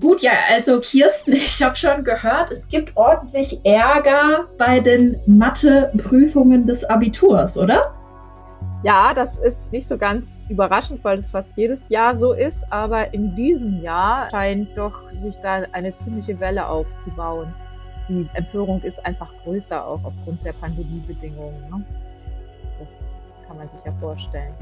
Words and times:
Gut, 0.00 0.20
ja, 0.20 0.32
also 0.50 0.80
Kirsten, 0.80 1.32
ich 1.34 1.62
habe 1.62 1.76
schon 1.76 2.04
gehört, 2.04 2.50
es 2.50 2.68
gibt 2.68 2.96
ordentlich 2.96 3.60
Ärger 3.64 4.46
bei 4.58 4.80
den 4.80 5.18
Mathe-Prüfungen 5.26 6.66
des 6.66 6.84
Abiturs, 6.84 7.56
oder? 7.56 7.94
Ja, 8.82 9.12
das 9.14 9.38
ist 9.38 9.72
nicht 9.72 9.88
so 9.88 9.96
ganz 9.96 10.44
überraschend, 10.48 11.02
weil 11.02 11.16
das 11.16 11.30
fast 11.30 11.56
jedes 11.56 11.88
Jahr 11.88 12.16
so 12.16 12.32
ist, 12.32 12.70
aber 12.70 13.12
in 13.14 13.34
diesem 13.34 13.82
Jahr 13.82 14.30
scheint 14.30 14.76
doch 14.76 15.02
sich 15.16 15.36
da 15.36 15.62
eine 15.72 15.96
ziemliche 15.96 16.38
Welle 16.38 16.66
aufzubauen. 16.68 17.54
Die 18.08 18.28
Empörung 18.34 18.82
ist 18.82 19.04
einfach 19.04 19.32
größer, 19.42 19.84
auch 19.84 20.04
aufgrund 20.04 20.44
der 20.44 20.52
Pandemiebedingungen. 20.52 21.60
Ne? 21.70 21.84
Das 22.78 23.18
kann 23.48 23.56
man 23.56 23.68
sich 23.70 23.82
ja 23.84 23.92
vorstellen. 23.98 24.54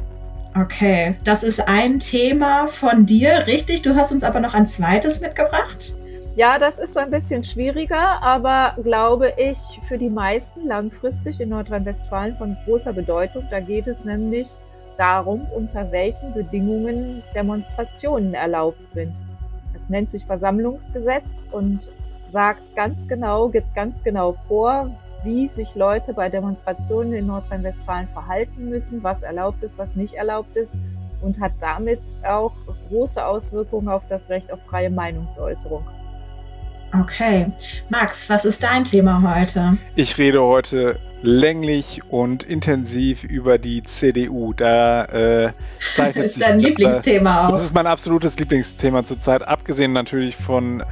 Okay, 0.56 1.16
das 1.24 1.42
ist 1.42 1.66
ein 1.66 1.98
Thema 1.98 2.68
von 2.68 3.06
dir, 3.06 3.44
richtig? 3.48 3.82
Du 3.82 3.96
hast 3.96 4.12
uns 4.12 4.22
aber 4.22 4.38
noch 4.38 4.54
ein 4.54 4.68
zweites 4.68 5.20
mitgebracht. 5.20 5.96
Ja, 6.36 6.60
das 6.60 6.78
ist 6.78 6.96
ein 6.96 7.10
bisschen 7.10 7.42
schwieriger, 7.42 8.22
aber 8.22 8.76
glaube 8.82 9.32
ich 9.36 9.80
für 9.84 9.98
die 9.98 10.10
meisten 10.10 10.64
langfristig 10.66 11.40
in 11.40 11.48
Nordrhein-Westfalen 11.48 12.36
von 12.36 12.56
großer 12.64 12.92
Bedeutung. 12.92 13.46
Da 13.50 13.58
geht 13.58 13.88
es 13.88 14.04
nämlich 14.04 14.50
darum, 14.96 15.46
unter 15.54 15.90
welchen 15.90 16.32
Bedingungen 16.34 17.24
Demonstrationen 17.34 18.34
erlaubt 18.34 18.90
sind. 18.90 19.14
Das 19.72 19.90
nennt 19.90 20.08
sich 20.08 20.24
Versammlungsgesetz 20.24 21.48
und 21.50 21.90
sagt 22.28 22.62
ganz 22.76 23.08
genau, 23.08 23.48
gibt 23.48 23.74
ganz 23.74 24.02
genau 24.02 24.36
vor, 24.46 24.90
wie 25.24 25.48
sich 25.48 25.74
Leute 25.74 26.12
bei 26.12 26.28
Demonstrationen 26.28 27.14
in 27.14 27.26
Nordrhein-Westfalen 27.26 28.08
verhalten 28.08 28.68
müssen, 28.68 29.02
was 29.02 29.22
erlaubt 29.22 29.62
ist, 29.62 29.78
was 29.78 29.96
nicht 29.96 30.14
erlaubt 30.14 30.56
ist 30.56 30.78
und 31.22 31.40
hat 31.40 31.52
damit 31.60 32.00
auch 32.22 32.52
große 32.88 33.24
Auswirkungen 33.24 33.88
auf 33.88 34.06
das 34.08 34.28
Recht 34.28 34.52
auf 34.52 34.60
freie 34.62 34.90
Meinungsäußerung. 34.90 35.84
Okay. 37.00 37.50
Max, 37.88 38.30
was 38.30 38.44
ist 38.44 38.62
dein 38.62 38.84
Thema 38.84 39.36
heute? 39.36 39.78
Ich 39.96 40.16
rede 40.18 40.42
heute 40.42 41.00
länglich 41.22 42.02
und 42.08 42.44
intensiv 42.44 43.24
über 43.24 43.58
die 43.58 43.82
CDU. 43.82 44.52
Da 44.52 45.04
äh, 45.06 45.52
zeichnet 45.80 46.24
ist 46.26 46.34
sich 46.34 46.44
dein 46.44 46.60
Lieblingsthema 46.60 47.48
auch. 47.48 47.52
Das 47.52 47.62
ist 47.62 47.74
mein 47.74 47.86
absolutes 47.86 48.38
Lieblingsthema 48.38 49.04
zurzeit, 49.04 49.42
abgesehen 49.42 49.92
natürlich 49.92 50.36
von 50.36 50.84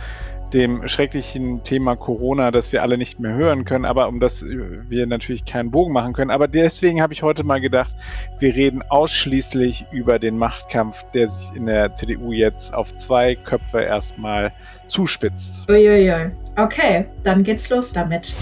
dem 0.52 0.86
schrecklichen 0.86 1.62
Thema 1.62 1.96
Corona, 1.96 2.50
das 2.50 2.72
wir 2.72 2.82
alle 2.82 2.98
nicht 2.98 3.20
mehr 3.20 3.34
hören 3.34 3.64
können, 3.64 3.84
aber 3.84 4.08
um 4.08 4.20
das 4.20 4.44
wir 4.44 5.06
natürlich 5.06 5.44
keinen 5.44 5.70
Bogen 5.70 5.92
machen 5.92 6.12
können. 6.12 6.30
Aber 6.30 6.48
deswegen 6.48 7.02
habe 7.02 7.12
ich 7.12 7.22
heute 7.22 7.44
mal 7.44 7.60
gedacht, 7.60 7.94
wir 8.38 8.54
reden 8.54 8.82
ausschließlich 8.88 9.86
über 9.90 10.18
den 10.18 10.36
Machtkampf, 10.38 11.04
der 11.12 11.28
sich 11.28 11.56
in 11.56 11.66
der 11.66 11.94
CDU 11.94 12.32
jetzt 12.32 12.74
auf 12.74 12.94
zwei 12.96 13.34
Köpfe 13.34 13.80
erstmal 13.80 14.52
zuspitzt. 14.86 15.68
Uiuiui. 15.70 16.32
Okay, 16.56 17.06
dann 17.24 17.42
geht's 17.44 17.70
los 17.70 17.92
damit. 17.92 18.34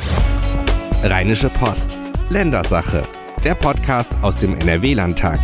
Rheinische 1.02 1.48
Post. 1.50 1.98
Ländersache. 2.28 3.04
Der 3.44 3.54
Podcast 3.54 4.12
aus 4.22 4.36
dem 4.36 4.58
NRW-Landtag. 4.58 5.40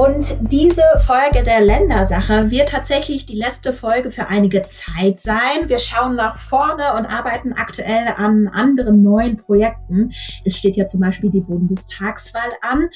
Und 0.00 0.38
diese 0.50 0.80
Folge 1.00 1.44
der 1.44 1.60
Ländersache 1.60 2.50
wird 2.50 2.70
tatsächlich 2.70 3.26
die 3.26 3.36
letzte 3.36 3.74
Folge 3.74 4.10
für 4.10 4.28
einige 4.28 4.62
Zeit 4.62 5.20
sein. 5.20 5.66
Wir 5.66 5.78
schauen 5.78 6.16
nach 6.16 6.38
vorne 6.38 6.94
und 6.96 7.04
arbeiten 7.04 7.52
aktuell 7.52 8.08
an 8.16 8.48
anderen 8.48 9.02
neuen 9.02 9.36
Projekten. 9.36 10.10
Es 10.46 10.56
steht 10.56 10.76
ja 10.76 10.86
zum 10.86 11.00
Beispiel 11.00 11.28
die 11.28 11.42
Bundestagswahl 11.42 12.48
an. 12.62 12.88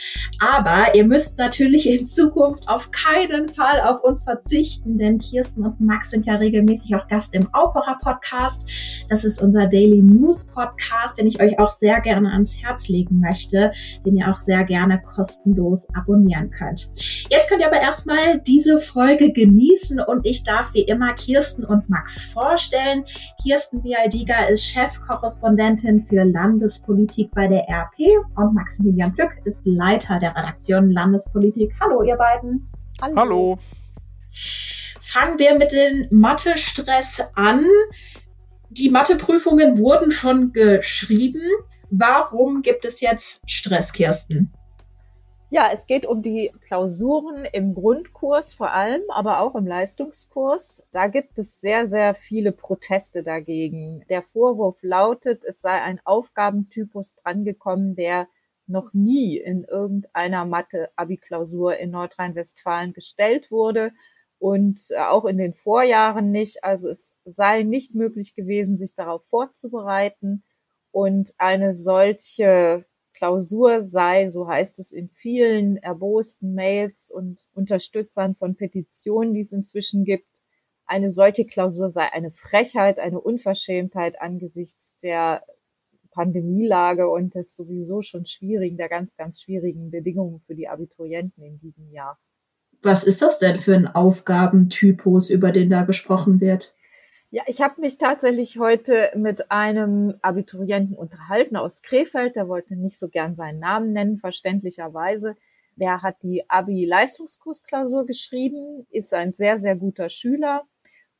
Aber 0.54 0.94
ihr 0.94 1.04
müsst 1.04 1.36
natürlich 1.36 1.90
in 1.90 2.06
Zukunft 2.06 2.70
auf 2.70 2.90
keinen 2.90 3.50
Fall 3.50 3.82
auf 3.82 4.02
uns 4.02 4.22
verzichten, 4.22 4.96
denn 4.96 5.18
Kirsten 5.18 5.62
und 5.62 5.82
Max 5.82 6.08
sind 6.08 6.24
ja 6.24 6.36
regelmäßig 6.36 6.96
auch 6.96 7.06
Gast 7.08 7.34
im 7.34 7.52
Aufwacher 7.52 7.98
Podcast. 8.00 9.04
Das 9.10 9.24
ist 9.24 9.42
unser 9.42 9.66
Daily 9.66 10.00
News 10.00 10.46
Podcast, 10.46 11.18
den 11.18 11.26
ich 11.26 11.38
euch 11.42 11.58
auch 11.58 11.70
sehr 11.70 12.00
gerne 12.00 12.32
ans 12.32 12.62
Herz 12.62 12.88
legen 12.88 13.20
möchte, 13.20 13.74
den 14.06 14.16
ihr 14.16 14.30
auch 14.30 14.40
sehr 14.40 14.64
gerne 14.64 15.02
kostenlos 15.02 15.86
abonnieren 15.94 16.50
könnt. 16.50 16.93
Jetzt 17.28 17.48
könnt 17.48 17.60
ihr 17.60 17.66
aber 17.66 17.80
erstmal 17.80 18.40
diese 18.40 18.78
Folge 18.78 19.32
genießen 19.32 20.00
und 20.00 20.24
ich 20.26 20.44
darf 20.44 20.72
wie 20.74 20.82
immer 20.82 21.14
Kirsten 21.14 21.64
und 21.64 21.88
Max 21.88 22.24
vorstellen. 22.24 23.04
Kirsten 23.42 23.82
Bialdiger 23.82 24.48
ist 24.48 24.64
Chefkorrespondentin 24.64 26.04
für 26.04 26.24
Landespolitik 26.24 27.30
bei 27.32 27.48
der 27.48 27.68
RP 27.68 28.24
und 28.36 28.54
Maximilian 28.54 29.12
Glück 29.14 29.32
ist 29.44 29.66
Leiter 29.66 30.18
der 30.20 30.36
Redaktion 30.36 30.90
Landespolitik. 30.90 31.72
Hallo, 31.80 32.02
ihr 32.02 32.16
beiden. 32.16 32.70
Hallo. 33.00 33.16
Hallo. 33.16 33.58
Fangen 35.00 35.38
wir 35.38 35.56
mit 35.58 35.72
dem 35.72 36.06
Mathe-Stress 36.10 37.22
an. 37.34 37.66
Die 38.70 38.90
Matheprüfungen 38.90 39.78
wurden 39.78 40.10
schon 40.10 40.52
geschrieben. 40.52 41.42
Warum 41.90 42.62
gibt 42.62 42.84
es 42.84 43.00
jetzt 43.00 43.48
Stress, 43.48 43.92
Kirsten? 43.92 44.52
Ja, 45.50 45.70
es 45.72 45.86
geht 45.86 46.04
um 46.06 46.22
die 46.22 46.50
Klausuren 46.62 47.44
im 47.52 47.74
Grundkurs 47.74 48.54
vor 48.54 48.72
allem, 48.72 49.02
aber 49.08 49.40
auch 49.40 49.54
im 49.54 49.66
Leistungskurs. 49.66 50.84
Da 50.90 51.06
gibt 51.06 51.38
es 51.38 51.60
sehr, 51.60 51.86
sehr 51.86 52.14
viele 52.14 52.50
Proteste 52.50 53.22
dagegen. 53.22 54.04
Der 54.08 54.22
Vorwurf 54.22 54.82
lautet, 54.82 55.44
es 55.44 55.60
sei 55.60 55.80
ein 55.82 56.00
Aufgabentypus 56.04 57.14
drangekommen, 57.16 57.94
der 57.94 58.26
noch 58.66 58.94
nie 58.94 59.36
in 59.36 59.64
irgendeiner 59.64 60.44
Mathe-Abi-Klausur 60.46 61.76
in 61.76 61.90
Nordrhein-Westfalen 61.90 62.92
gestellt 62.94 63.50
wurde 63.50 63.92
und 64.38 64.80
auch 64.98 65.26
in 65.26 65.38
den 65.38 65.54
Vorjahren 65.54 66.30
nicht. 66.32 66.64
Also 66.64 66.88
es 66.88 67.16
sei 67.24 67.62
nicht 67.62 67.94
möglich 67.94 68.34
gewesen, 68.34 68.76
sich 68.76 68.94
darauf 68.94 69.24
vorzubereiten 69.26 70.42
und 70.90 71.34
eine 71.38 71.74
solche 71.74 72.86
Klausur 73.14 73.88
sei, 73.88 74.28
so 74.28 74.48
heißt 74.48 74.78
es 74.78 74.92
in 74.92 75.08
vielen 75.08 75.76
erbosten 75.76 76.54
Mails 76.54 77.10
und 77.10 77.48
Unterstützern 77.54 78.34
von 78.34 78.56
Petitionen, 78.56 79.34
die 79.34 79.40
es 79.40 79.52
inzwischen 79.52 80.04
gibt, 80.04 80.28
eine 80.86 81.10
solche 81.10 81.46
Klausur 81.46 81.88
sei 81.88 82.12
eine 82.12 82.30
Frechheit, 82.30 82.98
eine 82.98 83.20
Unverschämtheit 83.20 84.20
angesichts 84.20 84.96
der 84.96 85.42
Pandemielage 86.10 87.08
und 87.08 87.34
des 87.34 87.56
sowieso 87.56 88.02
schon 88.02 88.26
schwierigen, 88.26 88.76
der 88.76 88.88
ganz, 88.88 89.16
ganz 89.16 89.40
schwierigen 89.40 89.90
Bedingungen 89.90 90.40
für 90.46 90.54
die 90.54 90.68
Abiturienten 90.68 91.42
in 91.42 91.58
diesem 91.58 91.90
Jahr. 91.90 92.18
Was 92.82 93.04
ist 93.04 93.22
das 93.22 93.38
denn 93.38 93.58
für 93.58 93.74
ein 93.74 93.86
Aufgabentypus, 93.86 95.30
über 95.30 95.52
den 95.52 95.70
da 95.70 95.82
gesprochen 95.84 96.40
wird? 96.40 96.74
Ja, 97.34 97.42
ich 97.48 97.60
habe 97.60 97.80
mich 97.80 97.98
tatsächlich 97.98 98.60
heute 98.60 99.10
mit 99.16 99.50
einem 99.50 100.14
Abiturienten 100.22 100.94
unterhalten 100.94 101.56
aus 101.56 101.82
Krefeld. 101.82 102.36
Der 102.36 102.46
wollte 102.46 102.76
nicht 102.76 102.96
so 102.96 103.08
gern 103.08 103.34
seinen 103.34 103.58
Namen 103.58 103.92
nennen, 103.92 104.18
verständlicherweise. 104.18 105.36
Der 105.74 106.02
hat 106.02 106.22
die 106.22 106.48
Abi-Leistungskursklausur 106.48 108.06
geschrieben, 108.06 108.86
ist 108.88 109.12
ein 109.12 109.32
sehr, 109.32 109.58
sehr 109.58 109.74
guter 109.74 110.10
Schüler. 110.10 110.62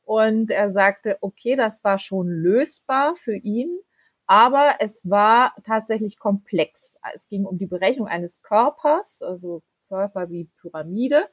Und 0.05 0.51
er 0.51 0.71
sagte, 0.71 1.17
okay, 1.19 1.57
das 1.57 1.83
war 1.83 1.99
schon 1.99 2.29
lösbar 2.29 3.17
für 3.17 3.35
ihn, 3.35 3.77
aber 4.25 4.75
es 4.79 5.09
war 5.09 5.53
tatsächlich 5.65 6.17
komplex. 6.17 6.97
Es 7.13 7.27
ging 7.27 7.43
um 7.43 7.57
die 7.57 7.67
Berechnung 7.67 8.07
eines 8.07 8.41
Körpers, 8.41 9.21
also 9.21 9.63
Körper 9.89 10.29
wie 10.29 10.47
Pyramide. 10.61 11.27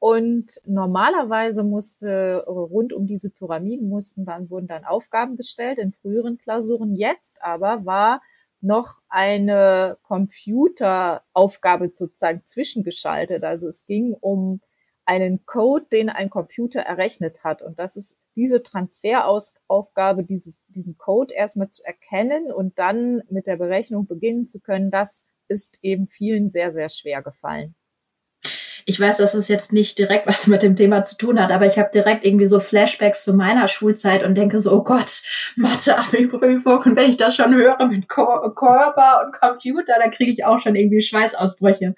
Und 0.00 0.60
normalerweise 0.64 1.64
musste 1.64 2.44
rund 2.46 2.92
um 2.92 3.06
diese 3.06 3.30
Pyramiden 3.30 3.88
mussten 3.88 4.24
dann, 4.24 4.48
wurden 4.48 4.68
dann 4.68 4.84
Aufgaben 4.84 5.36
gestellt 5.36 5.78
in 5.78 5.92
früheren 5.92 6.38
Klausuren. 6.38 6.94
Jetzt 6.94 7.42
aber 7.42 7.84
war 7.84 8.22
noch 8.60 9.00
eine 9.08 9.98
Computeraufgabe 10.02 11.92
sozusagen 11.94 12.42
zwischengeschaltet. 12.44 13.42
Also 13.42 13.68
es 13.68 13.86
ging 13.86 14.14
um 14.14 14.60
einen 15.04 15.44
Code, 15.46 15.86
den 15.90 16.10
ein 16.10 16.30
Computer 16.30 16.80
errechnet 16.80 17.42
hat. 17.42 17.62
Und 17.62 17.78
das 17.78 17.96
ist 17.96 18.20
diese 18.36 18.62
Transferaufgabe, 18.62 20.22
dieses, 20.22 20.62
diesen 20.68 20.96
Code 20.96 21.34
erstmal 21.34 21.70
zu 21.70 21.82
erkennen 21.82 22.52
und 22.52 22.78
dann 22.78 23.22
mit 23.30 23.48
der 23.48 23.56
Berechnung 23.56 24.06
beginnen 24.06 24.46
zu 24.46 24.60
können, 24.60 24.92
das 24.92 25.26
ist 25.48 25.78
eben 25.82 26.06
vielen 26.06 26.50
sehr, 26.50 26.72
sehr 26.72 26.88
schwer 26.90 27.22
gefallen 27.22 27.74
ich 28.88 28.98
weiß, 28.98 29.18
dass 29.18 29.32
das 29.32 29.48
jetzt 29.48 29.74
nicht 29.74 29.98
direkt 29.98 30.26
was 30.26 30.46
mit 30.46 30.62
dem 30.62 30.74
Thema 30.74 31.04
zu 31.04 31.18
tun 31.18 31.38
hat, 31.38 31.52
aber 31.52 31.66
ich 31.66 31.78
habe 31.78 31.90
direkt 31.92 32.24
irgendwie 32.24 32.46
so 32.46 32.58
Flashbacks 32.58 33.22
zu 33.22 33.34
meiner 33.34 33.68
Schulzeit 33.68 34.22
und 34.22 34.34
denke 34.34 34.62
so, 34.62 34.72
oh 34.72 34.82
Gott, 34.82 35.22
Mathe-Abi-Prüfung. 35.56 36.78
Und 36.78 36.96
wenn 36.96 37.10
ich 37.10 37.18
das 37.18 37.36
schon 37.36 37.54
höre 37.54 37.86
mit 37.86 38.08
Körper 38.08 39.26
und 39.26 39.38
Computer, 39.38 39.96
dann 40.00 40.10
kriege 40.10 40.32
ich 40.32 40.46
auch 40.46 40.58
schon 40.58 40.74
irgendwie 40.74 41.02
Schweißausbrüche. 41.02 41.94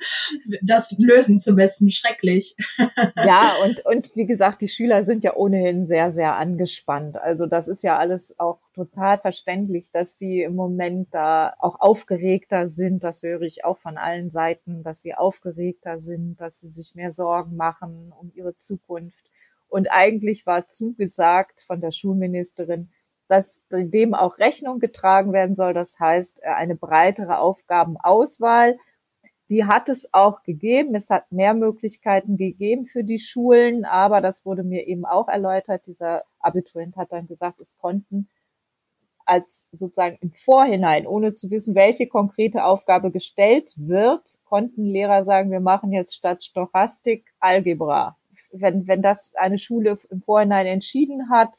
Das 0.63 0.97
lösen 0.99 1.39
zu 1.39 1.53
müssen, 1.53 1.91
schrecklich. 1.91 2.57
Ja, 3.17 3.53
und, 3.65 3.85
und 3.85 4.17
wie 4.17 4.27
gesagt, 4.27 4.63
die 4.63 4.69
Schüler 4.69 5.05
sind 5.05 5.25
ja 5.25 5.35
ohnehin 5.35 5.87
sehr, 5.87 6.11
sehr 6.11 6.37
angespannt. 6.37 7.19
Also 7.19 7.47
das 7.47 7.69
ist 7.69 7.83
ja 7.83 7.99
alles 7.99 8.35
auch 8.39 8.59
total 8.75 9.19
verständlich, 9.19 9.91
dass 9.91 10.19
sie 10.19 10.43
im 10.43 10.55
Moment 10.55 11.09
da 11.13 11.55
auch 11.59 11.81
aufgeregter 11.81 12.69
sind. 12.69 13.05
Das 13.05 13.23
höre 13.23 13.43
ich 13.43 13.65
auch 13.65 13.79
von 13.79 13.99
allen 13.99 14.31
Seiten, 14.31 14.83
dass 14.83 15.01
sie 15.01 15.15
aufgeregter 15.15 16.01
sind, 16.01 16.41
dass 16.41 16.61
sie 16.61 16.69
sich 16.69 16.95
mehr 16.95 17.13
Sorgen 17.13 17.57
machen 17.57 18.13
um 18.19 18.31
ihre 18.35 18.57
Zukunft. 18.59 19.31
Und 19.69 19.91
eigentlich 19.91 20.47
war 20.47 20.69
zugesagt 20.69 21.61
von 21.61 21.81
der 21.81 21.93
Schulministerin, 21.93 22.91
dass 23.29 23.63
dem 23.71 24.15
auch 24.15 24.39
Rechnung 24.39 24.81
getragen 24.81 25.33
werden 25.33 25.55
soll. 25.55 25.73
Das 25.73 26.01
heißt, 26.01 26.43
eine 26.45 26.75
breitere 26.75 27.39
Aufgabenauswahl. 27.39 28.77
Die 29.49 29.65
hat 29.65 29.89
es 29.89 30.13
auch 30.13 30.43
gegeben. 30.43 30.95
Es 30.97 31.11
hat 31.11 31.31
mehr 31.31 31.55
Möglichkeiten 31.55 32.37
gegeben 32.37 32.87
für 32.87 33.05
die 33.05 33.21
Schulen, 33.21 33.85
aber 33.85 34.21
das 34.21 34.45
wurde 34.45 34.65
mir 34.65 34.87
eben 34.89 35.05
auch 35.05 35.29
erläutert. 35.29 35.87
Dieser 35.87 36.25
Abiturient 36.41 36.97
hat 36.97 37.13
dann 37.13 37.29
gesagt, 37.29 37.61
es 37.61 37.79
konnten 37.79 38.29
als 39.31 39.69
sozusagen 39.71 40.19
im 40.23 40.32
Vorhinein, 40.32 41.06
ohne 41.06 41.35
zu 41.35 41.50
wissen, 41.50 41.77
welche 41.77 42.09
konkrete 42.09 42.65
Aufgabe 42.65 43.12
gestellt 43.12 43.73
wird, 43.77 44.41
konnten 44.44 44.85
Lehrer 44.85 45.25
sagen, 45.25 45.53
wir 45.53 45.61
machen 45.61 45.93
jetzt 45.93 46.17
statt 46.17 46.43
Stochastik 46.43 47.32
Algebra. 47.38 48.19
Wenn, 48.50 48.88
wenn 48.88 49.03
das 49.03 49.32
eine 49.37 49.56
Schule 49.56 49.97
im 50.11 50.21
Vorhinein 50.21 50.67
entschieden 50.67 51.31
hat, 51.31 51.56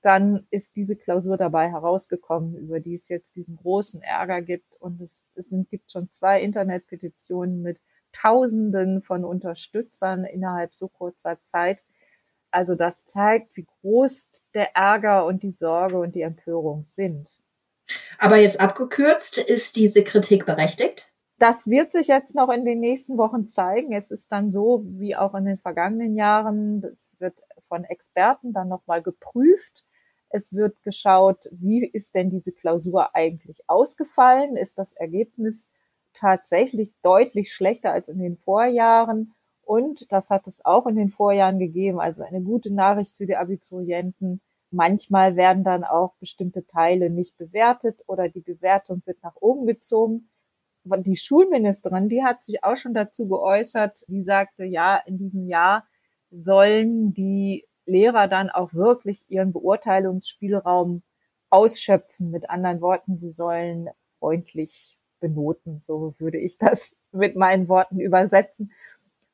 dann 0.00 0.46
ist 0.48 0.76
diese 0.76 0.96
Klausur 0.96 1.36
dabei 1.36 1.70
herausgekommen, 1.70 2.56
über 2.56 2.80
die 2.80 2.94
es 2.94 3.10
jetzt 3.10 3.36
diesen 3.36 3.56
großen 3.56 4.00
Ärger 4.00 4.40
gibt. 4.40 4.72
Und 4.80 5.02
es, 5.02 5.30
es 5.34 5.50
sind, 5.50 5.68
gibt 5.68 5.92
schon 5.92 6.10
zwei 6.10 6.40
Internetpetitionen 6.40 7.60
mit 7.60 7.78
Tausenden 8.12 9.02
von 9.02 9.26
Unterstützern 9.26 10.24
innerhalb 10.24 10.72
so 10.72 10.88
kurzer 10.88 11.42
Zeit. 11.42 11.84
Also 12.50 12.74
das 12.74 13.04
zeigt, 13.04 13.56
wie 13.56 13.66
groß 13.80 14.28
der 14.54 14.74
Ärger 14.76 15.26
und 15.26 15.42
die 15.42 15.52
Sorge 15.52 15.98
und 15.98 16.14
die 16.14 16.22
Empörung 16.22 16.84
sind. 16.84 17.38
Aber 18.18 18.36
jetzt 18.36 18.60
abgekürzt, 18.60 19.38
ist 19.38 19.76
diese 19.76 20.04
Kritik 20.04 20.46
berechtigt? 20.46 21.12
Das 21.38 21.68
wird 21.68 21.92
sich 21.92 22.08
jetzt 22.08 22.34
noch 22.34 22.50
in 22.50 22.64
den 22.64 22.80
nächsten 22.80 23.16
Wochen 23.16 23.46
zeigen. 23.46 23.92
Es 23.92 24.10
ist 24.10 24.30
dann 24.30 24.52
so, 24.52 24.84
wie 24.84 25.16
auch 25.16 25.34
in 25.34 25.46
den 25.46 25.58
vergangenen 25.58 26.14
Jahren, 26.14 26.84
es 26.84 27.16
wird 27.18 27.40
von 27.66 27.84
Experten 27.84 28.52
dann 28.52 28.68
nochmal 28.68 29.02
geprüft. 29.02 29.86
Es 30.28 30.52
wird 30.52 30.82
geschaut, 30.82 31.46
wie 31.50 31.84
ist 31.86 32.14
denn 32.14 32.30
diese 32.30 32.52
Klausur 32.52 33.14
eigentlich 33.16 33.62
ausgefallen? 33.68 34.56
Ist 34.56 34.78
das 34.78 34.92
Ergebnis 34.92 35.70
tatsächlich 36.12 36.94
deutlich 37.02 37.52
schlechter 37.52 37.92
als 37.92 38.08
in 38.08 38.18
den 38.18 38.36
Vorjahren? 38.36 39.34
Und 39.70 40.10
das 40.10 40.30
hat 40.30 40.48
es 40.48 40.64
auch 40.64 40.88
in 40.88 40.96
den 40.96 41.10
Vorjahren 41.10 41.60
gegeben. 41.60 42.00
Also 42.00 42.24
eine 42.24 42.40
gute 42.40 42.74
Nachricht 42.74 43.16
für 43.16 43.26
die 43.26 43.36
Abiturienten. 43.36 44.40
Manchmal 44.72 45.36
werden 45.36 45.62
dann 45.62 45.84
auch 45.84 46.16
bestimmte 46.16 46.66
Teile 46.66 47.08
nicht 47.08 47.38
bewertet 47.38 48.02
oder 48.08 48.28
die 48.28 48.40
Bewertung 48.40 49.00
wird 49.04 49.22
nach 49.22 49.36
oben 49.36 49.66
gezogen. 49.66 50.28
Die 50.82 51.14
Schulministerin, 51.14 52.08
die 52.08 52.24
hat 52.24 52.42
sich 52.42 52.64
auch 52.64 52.76
schon 52.76 52.94
dazu 52.94 53.28
geäußert. 53.28 54.02
Die 54.08 54.24
sagte, 54.24 54.64
ja, 54.64 54.96
in 55.06 55.18
diesem 55.18 55.46
Jahr 55.46 55.86
sollen 56.32 57.14
die 57.14 57.64
Lehrer 57.86 58.26
dann 58.26 58.50
auch 58.50 58.74
wirklich 58.74 59.24
ihren 59.28 59.52
Beurteilungsspielraum 59.52 61.04
ausschöpfen. 61.48 62.32
Mit 62.32 62.50
anderen 62.50 62.80
Worten, 62.80 63.18
sie 63.18 63.30
sollen 63.30 63.88
freundlich 64.18 64.98
benoten. 65.20 65.78
So 65.78 66.16
würde 66.18 66.38
ich 66.38 66.58
das 66.58 66.96
mit 67.12 67.36
meinen 67.36 67.68
Worten 67.68 68.00
übersetzen. 68.00 68.72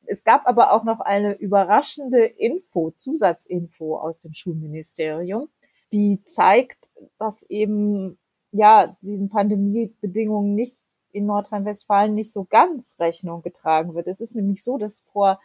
Es 0.09 0.25
gab 0.25 0.47
aber 0.47 0.73
auch 0.73 0.85
noch 0.85 1.01
eine 1.01 1.35
überraschende 1.35 2.25
Info, 2.25 2.91
Zusatzinfo 2.91 3.99
aus 3.99 4.21
dem 4.21 4.33
Schulministerium, 4.33 5.49
die 5.93 6.23
zeigt, 6.25 6.91
dass 7.19 7.43
eben 7.45 8.19
ja 8.53 8.97
den 9.01 9.29
Pandemiebedingungen 9.29 10.55
nicht 10.55 10.83
in 11.13 11.27
Nordrhein-Westfalen 11.27 12.15
nicht 12.15 12.33
so 12.33 12.45
ganz 12.45 12.97
Rechnung 12.99 13.43
getragen 13.43 13.95
wird. 13.95 14.07
Es 14.07 14.21
ist 14.21 14.37
nämlich 14.37 14.63
so, 14.63 14.79
dass 14.79 15.01
vor 15.13 15.41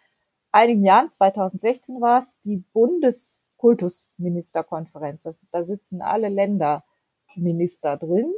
einigen 0.51 0.83
Jahren, 0.83 1.11
2016 1.11 2.01
war 2.01 2.19
es, 2.19 2.39
die 2.41 2.57
Bundeskultusministerkonferenz, 2.73 5.23
das, 5.23 5.47
da 5.51 5.65
sitzen 5.65 6.01
alle 6.01 6.29
Länderminister 6.29 7.97
drin, 7.97 8.31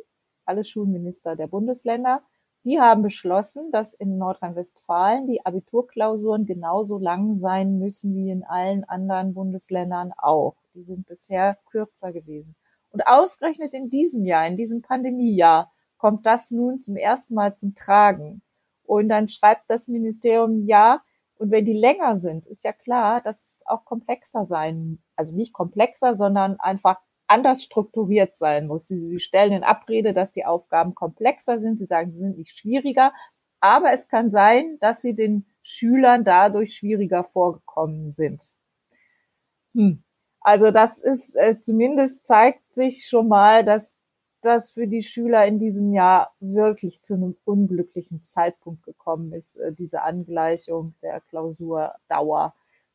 alle 0.46 0.64
Schulminister 0.64 1.36
der 1.36 1.48
Bundesländer, 1.48 2.24
die 2.64 2.80
haben 2.80 3.02
beschlossen, 3.02 3.72
dass 3.72 3.94
in 3.94 4.18
Nordrhein-Westfalen 4.18 5.28
die 5.28 5.46
Abiturklausuren 5.46 6.46
genauso 6.46 6.98
lang 6.98 7.36
sein 7.36 7.78
müssen 7.78 8.16
wie 8.16 8.30
in 8.30 8.44
allen 8.44 8.84
anderen 8.86 9.34
Bundesländern 9.34 10.14
auch. 10.18 10.56
Die 10.74 10.84
sind 10.84 11.06
bisher 11.06 11.58
kürzer 11.70 12.14
gewesen. 12.14 12.56
Und 12.92 13.06
ausgerechnet 13.06 13.74
in 13.74 13.90
diesem 13.90 14.26
Jahr, 14.26 14.48
in 14.48 14.56
diesem 14.56 14.82
Pandemiejahr, 14.82 15.72
kommt 15.98 16.26
das 16.26 16.52
nun 16.52 16.80
zum 16.80 16.96
ersten 16.96 17.34
Mal 17.34 17.56
zum 17.56 17.76
Tragen. 17.76 18.42
Und 18.86 19.10
dann 19.10 19.28
schreibt 19.28 19.64
das 19.70 19.88
Ministerium, 19.88 20.66
ja, 20.66 21.02
und 21.36 21.52
wenn 21.52 21.66
die 21.66 21.74
länger 21.74 22.20
sind, 22.20 22.46
ist 22.46 22.64
ja 22.64 22.72
klar, 22.72 23.20
dass 23.22 23.38
es 23.38 23.58
auch 23.66 23.84
komplexer 23.84 24.46
sein, 24.46 25.00
also 25.16 25.34
nicht 25.34 25.52
komplexer, 25.52 26.16
sondern 26.16 26.60
einfach 26.60 27.02
anders 27.28 27.64
strukturiert 27.64 28.38
sein 28.38 28.68
muss. 28.68 28.88
Sie, 28.88 29.00
sie 29.00 29.20
stellen 29.20 29.54
in 29.54 29.64
Abrede, 29.64 30.14
dass 30.14 30.32
die 30.32 30.46
Aufgaben 30.46 30.96
komplexer 30.96 31.60
sind. 31.60 31.78
Sie 31.78 31.86
sagen, 31.86 32.12
sie 32.12 32.20
sind 32.20 32.38
nicht 32.38 32.58
schwieriger. 32.58 33.14
Aber 33.60 33.94
es 33.94 34.08
kann 34.08 34.30
sein, 34.30 34.78
dass 34.82 35.02
sie 35.02 35.16
den 35.16 35.46
Schülern 35.62 36.24
dadurch 36.24 36.76
schwieriger 36.76 37.24
vorgekommen 37.24 38.10
sind. 38.10 38.44
Hm. 39.74 40.04
Also 40.42 40.72
das 40.72 41.00
ist 41.00 41.36
äh, 41.36 41.60
zumindest 41.62 42.26
zeigt 42.26 42.76
sich 42.76 43.08
schon 43.08 43.30
mal, 43.30 43.64
dass 43.64 43.98
das 44.42 44.72
für 44.72 44.88
die 44.88 45.02
Schüler 45.02 45.46
in 45.46 45.58
diesem 45.58 45.94
Jahr 45.94 46.34
wirklich 46.42 47.02
zu 47.02 47.14
einem 47.14 47.38
unglücklichen 47.46 48.22
Zeitpunkt 48.22 48.84
gekommen 48.84 49.32
ist, 49.32 49.56
äh, 49.58 49.72
diese 49.72 50.04
Angleichung 50.04 50.96
der 51.02 51.22
Klausurdauer. 51.22 52.54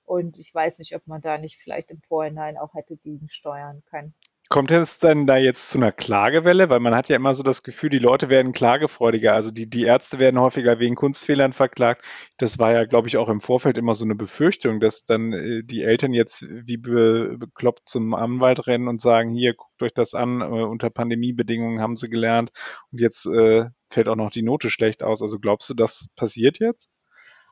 Und 0.08 0.38
ich 0.38 0.54
weiß 0.54 0.78
nicht, 0.78 0.96
ob 0.96 1.06
man 1.06 1.20
da 1.20 1.36
nicht 1.36 1.58
vielleicht 1.62 1.90
im 1.90 2.00
Vorhinein 2.00 2.56
auch 2.56 2.74
hätte 2.74 2.96
gegensteuern 2.96 3.82
können. 3.90 4.14
Kommt 4.48 4.70
es 4.70 4.98
denn 4.98 5.26
da 5.26 5.36
jetzt 5.36 5.68
zu 5.68 5.76
einer 5.76 5.92
Klagewelle? 5.92 6.70
Weil 6.70 6.80
man 6.80 6.94
hat 6.94 7.10
ja 7.10 7.16
immer 7.16 7.34
so 7.34 7.42
das 7.42 7.62
Gefühl, 7.62 7.90
die 7.90 7.98
Leute 7.98 8.30
werden 8.30 8.52
klagefreudiger. 8.52 9.34
Also 9.34 9.50
die, 9.50 9.68
die 9.68 9.84
Ärzte 9.84 10.18
werden 10.18 10.40
häufiger 10.40 10.78
wegen 10.78 10.94
Kunstfehlern 10.94 11.52
verklagt. 11.52 12.06
Das 12.38 12.58
war 12.58 12.72
ja, 12.72 12.86
glaube 12.86 13.08
ich, 13.08 13.18
auch 13.18 13.28
im 13.28 13.42
Vorfeld 13.42 13.76
immer 13.76 13.92
so 13.92 14.06
eine 14.06 14.14
Befürchtung, 14.14 14.80
dass 14.80 15.04
dann 15.04 15.34
äh, 15.34 15.62
die 15.64 15.82
Eltern 15.82 16.14
jetzt 16.14 16.46
wie 16.48 16.78
be 16.78 17.36
bekloppt 17.38 17.86
zum 17.86 18.14
Anwalt 18.14 18.66
rennen 18.66 18.88
und 18.88 19.02
sagen, 19.02 19.30
hier, 19.34 19.52
guckt 19.52 19.82
euch 19.82 19.92
das 19.92 20.14
an, 20.14 20.40
äh, 20.40 20.44
unter 20.44 20.88
Pandemiebedingungen 20.88 21.82
haben 21.82 21.96
sie 21.96 22.08
gelernt 22.08 22.50
und 22.90 23.02
jetzt 23.02 23.26
äh, 23.26 23.66
fällt 23.90 24.08
auch 24.08 24.16
noch 24.16 24.30
die 24.30 24.42
Note 24.42 24.70
schlecht 24.70 25.02
aus. 25.02 25.20
Also 25.20 25.38
glaubst 25.38 25.68
du, 25.68 25.74
das 25.74 26.08
passiert 26.16 26.58
jetzt? 26.58 26.88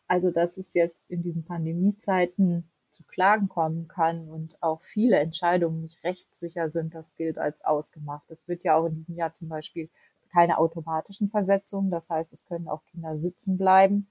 Also, 0.08 0.30
dass 0.30 0.56
es 0.56 0.74
jetzt 0.74 1.10
in 1.10 1.22
diesen 1.22 1.44
Pandemiezeiten 1.44 2.70
zu 2.90 3.04
Klagen 3.04 3.48
kommen 3.48 3.88
kann 3.88 4.28
und 4.28 4.60
auch 4.62 4.82
viele 4.82 5.18
Entscheidungen 5.18 5.82
nicht 5.82 6.02
rechtssicher 6.04 6.70
sind, 6.70 6.94
das 6.94 7.14
gilt 7.14 7.38
als 7.38 7.64
ausgemacht. 7.64 8.30
Es 8.30 8.48
wird 8.48 8.64
ja 8.64 8.76
auch 8.76 8.86
in 8.86 8.94
diesem 8.94 9.16
Jahr 9.16 9.34
zum 9.34 9.48
Beispiel 9.48 9.90
keine 10.32 10.58
automatischen 10.58 11.28
Versetzungen. 11.28 11.90
Das 11.90 12.08
heißt, 12.08 12.32
es 12.32 12.44
können 12.44 12.68
auch 12.68 12.84
Kinder 12.86 13.18
sitzen 13.18 13.58
bleiben. 13.58 14.08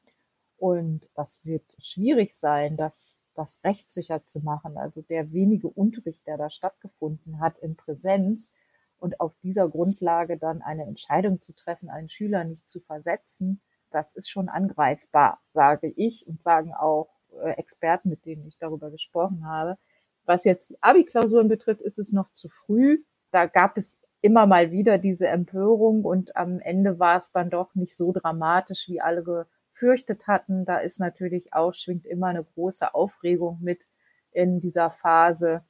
Und 0.58 1.08
das 1.16 1.44
wird 1.44 1.64
schwierig 1.80 2.34
sein, 2.34 2.78
das, 2.78 3.22
das 3.34 3.64
rechtssicher 3.64 4.24
zu 4.24 4.40
machen. 4.40 4.78
Also 4.78 5.02
der 5.02 5.32
wenige 5.34 5.68
Unterricht, 5.68 6.26
der 6.28 6.38
da 6.38 6.50
stattgefunden 6.50 7.40
hat 7.40 7.58
in 7.58 7.76
Präsenz 7.76 8.54
und 8.98 9.20
auf 9.20 9.34
dieser 9.44 9.68
Grundlage 9.70 10.38
dann 10.38 10.62
eine 10.62 10.86
Entscheidung 10.86 11.42
zu 11.42 11.54
treffen, 11.54 11.90
einen 11.90 12.10
Schüler 12.10 12.44
nicht 12.44 12.70
zu 12.70 12.80
versetzen, 12.80 13.62
das 13.96 14.14
ist 14.14 14.30
schon 14.30 14.50
angreifbar, 14.50 15.42
sage 15.50 15.88
ich 15.96 16.28
und 16.28 16.44
sagen 16.44 16.74
auch 16.74 17.10
äh, 17.42 17.52
Experten, 17.52 18.10
mit 18.10 18.26
denen 18.26 18.46
ich 18.46 18.58
darüber 18.58 18.92
gesprochen 18.92 19.48
habe. 19.48 19.78
Was 20.26 20.44
jetzt 20.44 20.70
die 20.70 20.78
Abi-Klausuren 20.82 21.48
betrifft, 21.48 21.82
ist 21.82 21.98
es 21.98 22.12
noch 22.12 22.28
zu 22.28 22.50
früh. 22.50 23.04
Da 23.32 23.46
gab 23.46 23.78
es 23.78 23.98
immer 24.22 24.48
mal 24.48 24.72
wieder 24.72 24.98
diese 24.98 25.28
Empörung 25.28 26.04
und 26.04 26.36
am 26.36 26.60
Ende 26.60 27.00
war 27.00 27.18
es 27.18 27.32
dann 27.32 27.50
doch 27.50 27.74
nicht 27.74 27.96
so 27.96 28.12
dramatisch, 28.12 28.90
wie 28.90 29.00
alle 29.00 29.24
gefürchtet 29.24 30.28
hatten. 30.28 30.66
Da 30.66 30.80
ist 30.80 31.00
natürlich 31.00 31.54
auch, 31.54 31.74
schwingt 31.74 32.06
immer 32.06 32.28
eine 32.28 32.44
große 32.44 32.94
Aufregung 32.94 33.60
mit 33.62 33.88
in 34.32 34.60
dieser 34.60 34.92
Phase, 34.92 35.64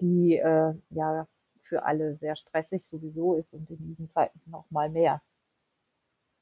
die 0.00 0.36
äh, 0.36 0.74
ja 0.90 1.28
für 1.60 1.84
alle 1.84 2.16
sehr 2.16 2.36
stressig 2.36 2.86
sowieso 2.86 3.34
ist 3.34 3.52
und 3.52 3.70
in 3.70 3.84
diesen 3.84 4.08
Zeiten 4.08 4.40
noch 4.50 4.70
mal 4.70 4.88
mehr. 4.88 5.20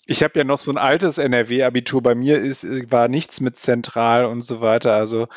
Ich 0.07 0.23
habe 0.23 0.39
ja 0.39 0.45
noch 0.45 0.59
so 0.59 0.71
ein 0.71 0.79
altes 0.79 1.19
NRW-Abitur. 1.19 2.03
Bei 2.03 2.15
mir 2.15 2.39
ist, 2.39 2.67
war 2.91 3.09
nichts 3.09 3.41
mit 3.41 3.59
zentral 3.59 4.25
und 4.25 4.43
so 4.43 4.61
weiter. 4.61 4.95
Also 4.95 5.29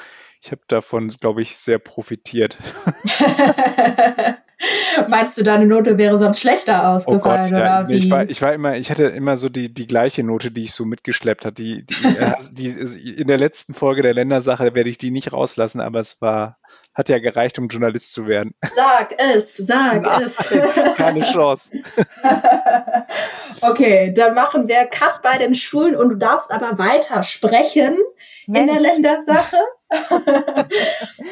ich 0.42 0.52
habe 0.52 0.62
davon, 0.68 1.08
glaube 1.08 1.42
ich, 1.42 1.58
sehr 1.58 1.80
profitiert. 1.80 2.58
Meinst 5.10 5.38
du, 5.38 5.44
deine 5.44 5.66
Note 5.66 5.98
wäre 5.98 6.18
sonst 6.18 6.40
schlechter 6.40 6.90
ausgefallen? 6.90 7.48
Oh 7.48 7.50
Gott, 7.50 7.52
ja, 7.52 7.84
nee, 7.84 7.96
ich, 7.96 8.10
war, 8.10 8.30
ich 8.30 8.42
war 8.42 8.54
immer, 8.54 8.78
ich 8.78 8.90
hatte 8.90 9.06
immer 9.06 9.38
so 9.38 9.50
die, 9.50 9.74
die 9.74 9.88
gleiche 9.88 10.24
Note, 10.24 10.52
die 10.52 10.64
ich 10.64 10.74
so 10.74 10.86
mitgeschleppt 10.86 11.46
hatte. 11.46 11.62
Die, 11.62 11.86
die, 11.86 11.96
die, 12.52 13.16
in 13.16 13.28
der 13.28 13.38
letzten 13.38 13.74
Folge 13.74 14.02
der 14.02 14.14
Ländersache 14.14 14.74
werde 14.74 14.90
ich 14.90 14.98
die 14.98 15.12
nicht 15.12 15.34
rauslassen, 15.34 15.82
aber 15.82 16.00
es 16.00 16.22
war, 16.22 16.58
hat 16.94 17.10
ja 17.10 17.20
gereicht, 17.20 17.60
um 17.60 17.68
Journalist 17.68 18.14
zu 18.14 18.28
werden. 18.28 18.54
Sag 18.74 19.14
es, 19.18 19.58
sag 19.58 20.02
Nein, 20.04 20.24
es. 20.26 20.38
Keine 20.96 21.22
Chance. 21.22 21.72
Okay, 23.62 24.14
dann 24.14 24.34
machen 24.34 24.68
wir 24.68 24.86
Cut 24.86 25.22
bei 25.22 25.38
den 25.38 25.56
Schulen 25.56 25.96
und 25.96 26.10
du 26.10 26.16
darfst 26.16 26.52
aber 26.52 26.78
weiter 26.78 27.24
sprechen 27.24 27.98
Mensch. 28.48 28.60
in 28.60 28.68
der 28.68 28.80
Ländersache. 28.80 29.58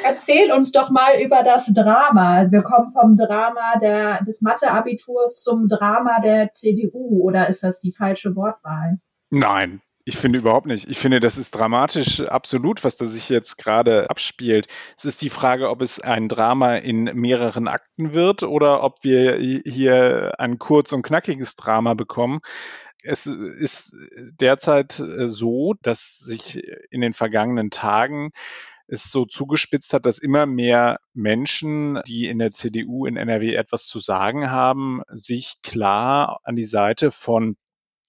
Erzähl 0.03 0.51
uns 0.51 0.71
doch 0.71 0.89
mal 0.89 1.21
über 1.21 1.43
das 1.43 1.65
Drama. 1.73 2.45
Wir 2.49 2.61
kommen 2.61 2.93
vom 2.93 3.17
Drama 3.17 3.79
der, 3.81 4.23
des 4.23 4.41
Mathe-Abiturs 4.41 5.43
zum 5.43 5.67
Drama 5.67 6.19
der 6.21 6.51
CDU. 6.51 7.23
Oder 7.23 7.49
ist 7.49 7.63
das 7.63 7.81
die 7.81 7.91
falsche 7.91 8.35
Wortwahl? 8.35 8.99
Nein, 9.31 9.81
ich 10.05 10.17
finde 10.17 10.39
überhaupt 10.39 10.65
nicht. 10.65 10.89
Ich 10.89 10.97
finde, 10.97 11.19
das 11.19 11.37
ist 11.37 11.51
dramatisch 11.51 12.21
absolut, 12.21 12.83
was 12.83 12.97
da 12.97 13.05
sich 13.05 13.29
jetzt 13.29 13.57
gerade 13.57 14.09
abspielt. 14.09 14.67
Es 14.97 15.05
ist 15.05 15.21
die 15.21 15.29
Frage, 15.29 15.69
ob 15.69 15.81
es 15.81 15.99
ein 15.99 16.27
Drama 16.27 16.75
in 16.75 17.05
mehreren 17.05 17.67
Akten 17.67 18.13
wird 18.13 18.43
oder 18.43 18.83
ob 18.83 19.03
wir 19.03 19.37
hier 19.37 20.33
ein 20.39 20.59
kurz 20.59 20.91
und 20.91 21.03
knackiges 21.03 21.55
Drama 21.55 21.93
bekommen 21.93 22.41
es 23.03 23.25
ist 23.25 23.97
derzeit 24.15 24.99
äh, 24.99 25.27
so, 25.27 25.75
dass 25.81 26.19
sich 26.19 26.61
in 26.89 27.01
den 27.01 27.13
vergangenen 27.13 27.69
Tagen 27.69 28.31
es 28.87 29.11
so 29.11 29.25
zugespitzt 29.25 29.93
hat, 29.93 30.05
dass 30.05 30.19
immer 30.19 30.45
mehr 30.45 30.99
Menschen, 31.13 32.01
die 32.07 32.27
in 32.27 32.39
der 32.39 32.51
CDU 32.51 33.05
in 33.05 33.17
NRW 33.17 33.55
etwas 33.55 33.85
zu 33.87 33.99
sagen 33.99 34.51
haben, 34.51 35.01
sich 35.09 35.55
klar 35.63 36.39
an 36.43 36.55
die 36.55 36.63
Seite 36.63 37.11
von 37.11 37.55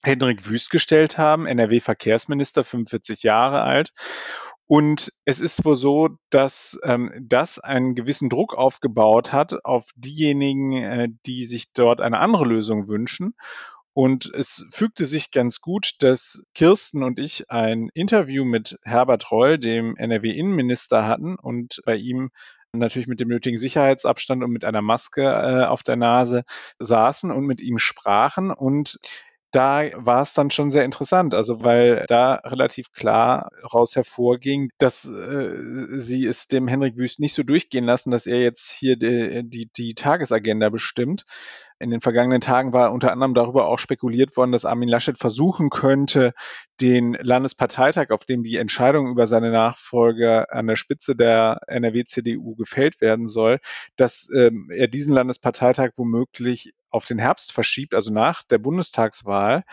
Hendrik 0.05 0.47
Wüst 0.47 0.69
gestellt 0.69 1.17
haben, 1.17 1.47
NRW-Verkehrsminister, 1.47 2.63
45 2.63 3.23
Jahre 3.23 3.63
alt. 3.63 3.91
Und 4.67 5.11
es 5.25 5.41
ist 5.41 5.63
wohl 5.65 5.75
so, 5.75 6.09
dass 6.31 6.79
ähm, 6.83 7.11
das 7.21 7.59
einen 7.59 7.93
gewissen 7.93 8.29
Druck 8.29 8.55
aufgebaut 8.55 9.31
hat 9.31 9.63
auf 9.63 9.85
diejenigen, 9.95 10.73
äh, 10.73 11.07
die 11.25 11.45
sich 11.45 11.71
dort 11.73 12.01
eine 12.01 12.19
andere 12.19 12.45
Lösung 12.45 12.87
wünschen. 12.87 13.35
Und 13.93 14.31
es 14.33 14.67
fügte 14.71 15.05
sich 15.05 15.31
ganz 15.31 15.61
gut, 15.61 15.93
dass 15.99 16.43
Kirsten 16.53 17.01
und 17.01 17.17
ich 17.17 17.49
ein 17.49 17.89
Interview 17.93 18.43
mit 18.43 18.77
Herbert 18.83 19.31
Reul, 19.31 19.57
dem 19.57 19.95
NRW-Innenminister, 19.95 21.05
hatten 21.05 21.35
und 21.35 21.81
bei 21.85 21.95
ihm 21.95 22.31
natürlich 22.73 23.07
mit 23.07 23.21
dem 23.21 23.29
nötigen 23.29 23.57
Sicherheitsabstand 23.57 24.43
und 24.43 24.51
mit 24.51 24.65
einer 24.65 24.81
Maske 24.81 25.23
äh, 25.23 25.65
auf 25.65 25.81
der 25.83 25.95
Nase 25.95 26.43
saßen 26.79 27.31
und 27.31 27.45
mit 27.45 27.61
ihm 27.61 27.77
sprachen. 27.77 28.51
Und 28.51 28.99
da 29.55 29.89
war 29.95 30.21
es 30.21 30.33
dann 30.33 30.49
schon 30.49 30.69
sehr 30.69 30.83
interessant, 30.83 31.33
also 31.33 31.63
weil 31.63 32.03
da 32.09 32.35
relativ 32.43 32.91
klar 32.91 33.51
raus 33.73 33.95
hervorging, 33.95 34.69
dass 34.79 35.05
äh, 35.05 35.55
sie 35.97 36.25
es 36.25 36.47
dem 36.47 36.67
Henrik 36.67 36.97
Wüst 36.97 37.21
nicht 37.21 37.33
so 37.33 37.43
durchgehen 37.43 37.85
lassen, 37.85 38.11
dass 38.11 38.27
er 38.27 38.41
jetzt 38.41 38.69
hier 38.69 38.97
die, 38.97 39.47
die, 39.49 39.69
die 39.73 39.93
Tagesagenda 39.93 40.67
bestimmt, 40.67 41.23
in 41.79 41.89
den 41.89 42.01
vergangenen 42.01 42.41
Tagen 42.41 42.73
war 42.73 42.93
unter 42.93 43.11
anderem 43.11 43.33
darüber 43.33 43.67
auch 43.67 43.79
spekuliert 43.79 44.37
worden, 44.37 44.51
dass 44.51 44.65
Armin 44.65 44.87
Laschet 44.87 45.17
versuchen 45.17 45.69
könnte, 45.69 46.33
den 46.79 47.17
Landesparteitag, 47.19 48.11
auf 48.11 48.25
dem 48.25 48.43
die 48.43 48.55
Entscheidung 48.57 49.09
über 49.09 49.27
seine 49.27 49.51
Nachfolger 49.51 50.53
an 50.53 50.67
der 50.67 50.77
Spitze 50.77 51.15
der 51.15 51.59
NRW-CDU 51.67 52.55
gefällt 52.55 53.01
werden 53.01 53.27
soll, 53.27 53.59
dass 53.97 54.29
ähm, 54.33 54.69
er 54.71 54.87
diesen 54.87 55.13
Landesparteitag 55.13 55.91
womöglich 55.97 56.73
auf 56.95 57.05
den 57.05 57.19
Herbst 57.19 57.51
verschiebt, 57.51 57.93
also 57.93 58.11
nach 58.11 58.43
der 58.43 58.57
Bundestagswahl. 58.57 59.63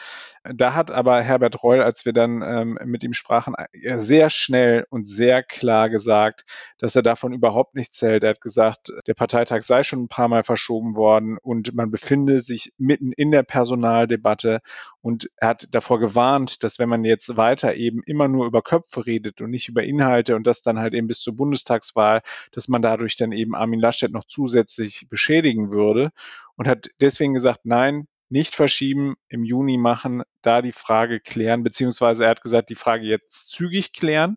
Da 0.42 0.74
hat 0.74 0.90
aber 0.90 1.22
Herbert 1.22 1.62
Reul, 1.62 1.80
als 1.80 2.04
wir 2.04 2.12
dann 2.12 2.42
ähm, 2.42 2.78
mit 2.84 3.04
ihm 3.04 3.12
sprachen, 3.12 3.54
sehr 3.72 4.28
schnell 4.28 4.86
und 4.90 5.06
sehr 5.06 5.44
klar 5.44 5.88
gesagt, 5.88 6.44
dass 6.78 6.96
er 6.96 7.02
davon 7.02 7.32
überhaupt 7.32 7.76
nichts 7.76 7.96
zählt. 7.96 8.24
Er 8.24 8.30
hat 8.30 8.40
gesagt, 8.40 8.92
der 9.06 9.14
Parteitag 9.14 9.62
sei 9.62 9.84
schon 9.84 10.02
ein 10.02 10.08
paar 10.08 10.26
Mal 10.26 10.42
verschoben 10.42 10.96
worden 10.96 11.38
und 11.40 11.74
man 11.74 11.92
befinde 11.92 12.40
sich 12.40 12.72
mitten 12.76 13.12
in 13.12 13.30
der 13.30 13.44
Personaldebatte 13.44 14.60
und 15.00 15.30
er 15.36 15.48
hat 15.48 15.68
davor 15.72 15.98
gewarnt, 16.00 16.62
dass 16.62 16.78
wenn 16.78 16.88
man 16.88 17.04
jetzt 17.04 17.36
weiter 17.36 17.74
eben 17.74 18.02
immer 18.04 18.28
nur 18.28 18.46
über 18.46 18.62
Köpfe 18.62 19.06
redet 19.06 19.40
und 19.40 19.50
nicht 19.50 19.68
über 19.68 19.82
Inhalte 19.82 20.36
und 20.36 20.46
das 20.46 20.62
dann 20.62 20.78
halt 20.78 20.94
eben 20.94 21.08
bis 21.08 21.20
zur 21.20 21.36
Bundestagswahl, 21.36 22.22
dass 22.52 22.68
man 22.68 22.82
dadurch 22.82 23.16
dann 23.16 23.32
eben 23.32 23.54
Armin 23.54 23.80
Laschet 23.80 24.12
noch 24.12 24.24
zusätzlich 24.24 25.06
beschädigen 25.08 25.72
würde 25.72 26.10
und 26.56 26.68
hat 26.68 26.88
deswegen 27.00 27.34
gesagt, 27.34 27.60
nein, 27.64 28.06
nicht 28.32 28.54
verschieben, 28.54 29.16
im 29.28 29.44
Juni 29.44 29.76
machen, 29.76 30.22
da 30.40 30.62
die 30.62 30.72
Frage 30.72 31.20
klären, 31.20 31.62
beziehungsweise 31.62 32.24
er 32.24 32.30
hat 32.30 32.40
gesagt, 32.40 32.70
die 32.70 32.76
Frage 32.76 33.04
jetzt 33.04 33.50
zügig 33.50 33.92
klären. 33.92 34.36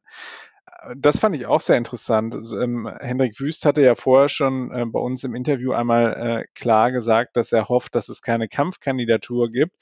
Das 0.96 1.20
fand 1.20 1.36
ich 1.36 1.46
auch 1.46 1.62
sehr 1.62 1.78
interessant. 1.78 2.36
Also, 2.36 2.60
ähm, 2.60 2.92
Hendrik 3.00 3.40
Wüst 3.40 3.66
hatte 3.66 3.82
ja 3.82 3.96
vorher 3.96 4.28
schon 4.28 4.70
äh, 4.72 4.86
bei 4.86 5.00
uns 5.00 5.24
im 5.24 5.34
Interview 5.34 5.72
einmal 5.72 6.14
äh, 6.14 6.46
klar 6.54 6.92
gesagt, 6.92 7.38
dass 7.38 7.54
er 7.54 7.70
hofft, 7.70 7.96
dass 7.96 8.10
es 8.10 8.22
keine 8.22 8.50
Kampfkandidatur 8.50 9.50
gibt. 9.50 9.78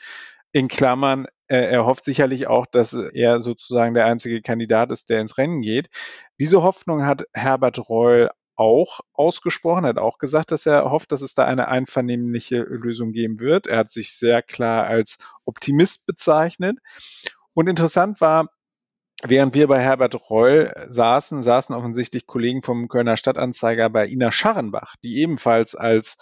In 0.51 0.67
Klammern, 0.67 1.25
äh, 1.47 1.57
er 1.57 1.85
hofft 1.85 2.05
sicherlich 2.05 2.45
auch, 2.45 2.67
dass 2.67 2.93
er 2.93 3.39
sozusagen 3.39 3.95
der 3.95 4.05
einzige 4.05 4.41
Kandidat 4.41 4.91
ist, 4.91 5.09
der 5.09 5.21
ins 5.21 5.39
Rennen 5.39 5.61
geht. 5.61 5.89
Diese 6.39 6.61
Hoffnung 6.61 7.05
hat 7.05 7.25
Herbert 7.33 7.89
Reul 7.89 8.29
auch 8.63 9.01
ausgesprochen, 9.13 9.85
hat 9.85 9.97
auch 9.97 10.17
gesagt, 10.17 10.51
dass 10.51 10.65
er 10.65 10.89
hofft, 10.89 11.11
dass 11.11 11.21
es 11.21 11.35
da 11.35 11.43
eine 11.45 11.67
einvernehmliche 11.67 12.59
Lösung 12.59 13.11
geben 13.11 13.39
wird. 13.39 13.67
Er 13.67 13.79
hat 13.79 13.91
sich 13.91 14.17
sehr 14.17 14.41
klar 14.41 14.85
als 14.85 15.17
Optimist 15.45 16.05
bezeichnet. 16.05 16.79
Und 17.53 17.67
interessant 17.67 18.21
war, 18.21 18.47
Während 19.25 19.55
wir 19.55 19.67
bei 19.67 19.79
Herbert 19.79 20.29
Reul 20.29 20.73
saßen, 20.89 21.41
saßen 21.41 21.73
offensichtlich 21.73 22.27
Kollegen 22.27 22.61
vom 22.61 22.89
Kölner 22.89 23.15
Stadtanzeiger 23.15 23.89
bei 23.89 24.05
Ina 24.05 24.33
Scharrenbach, 24.33 24.97
die 25.01 25.21
ebenfalls 25.21 25.75
als 25.75 26.17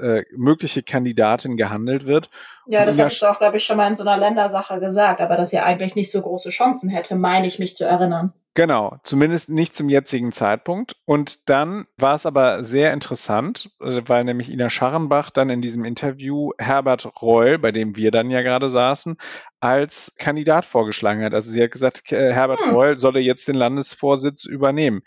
äh, 0.00 0.22
mögliche 0.34 0.82
Kandidatin 0.82 1.58
gehandelt 1.58 2.06
wird. 2.06 2.30
Ja, 2.66 2.86
das 2.86 2.98
hattest 2.98 3.20
du 3.20 3.26
auch, 3.26 3.38
glaube 3.38 3.58
ich, 3.58 3.64
schon 3.64 3.76
mal 3.76 3.88
in 3.88 3.94
so 3.94 4.04
einer 4.04 4.16
Ländersache 4.16 4.80
gesagt, 4.80 5.20
aber 5.20 5.36
dass 5.36 5.50
sie 5.50 5.58
eigentlich 5.58 5.96
nicht 5.96 6.10
so 6.10 6.22
große 6.22 6.48
Chancen 6.48 6.88
hätte, 6.88 7.16
meine 7.16 7.46
ich 7.46 7.58
mich 7.58 7.76
zu 7.76 7.84
erinnern. 7.84 8.32
Genau, 8.56 8.98
zumindest 9.02 9.50
nicht 9.50 9.76
zum 9.76 9.90
jetzigen 9.90 10.32
Zeitpunkt. 10.32 10.96
Und 11.04 11.50
dann 11.50 11.86
war 11.98 12.14
es 12.14 12.24
aber 12.24 12.64
sehr 12.64 12.94
interessant, 12.94 13.70
äh, 13.80 14.00
weil 14.06 14.24
nämlich 14.24 14.50
Ina 14.50 14.70
Scharrenbach 14.70 15.28
dann 15.28 15.50
in 15.50 15.60
diesem 15.60 15.84
Interview 15.84 16.52
Herbert 16.56 17.20
Reul, 17.20 17.58
bei 17.58 17.70
dem 17.70 17.96
wir 17.96 18.10
dann 18.10 18.30
ja 18.30 18.40
gerade 18.40 18.70
saßen, 18.70 19.18
als 19.60 20.14
Kandidat 20.18 20.64
vorgeschlagen 20.64 21.22
hat. 21.22 21.34
Also 21.34 21.50
sie 21.50 21.62
hat 21.62 21.70
gesagt, 21.70 22.10
äh, 22.12 22.32
Herbert 22.32 22.62
hm. 22.62 22.74
Reul 22.74 22.96
solle 22.96 23.20
jetzt 23.20 23.46
den 23.46 23.56
Landesvorsitz 23.56 24.46
übernehmen. 24.46 25.02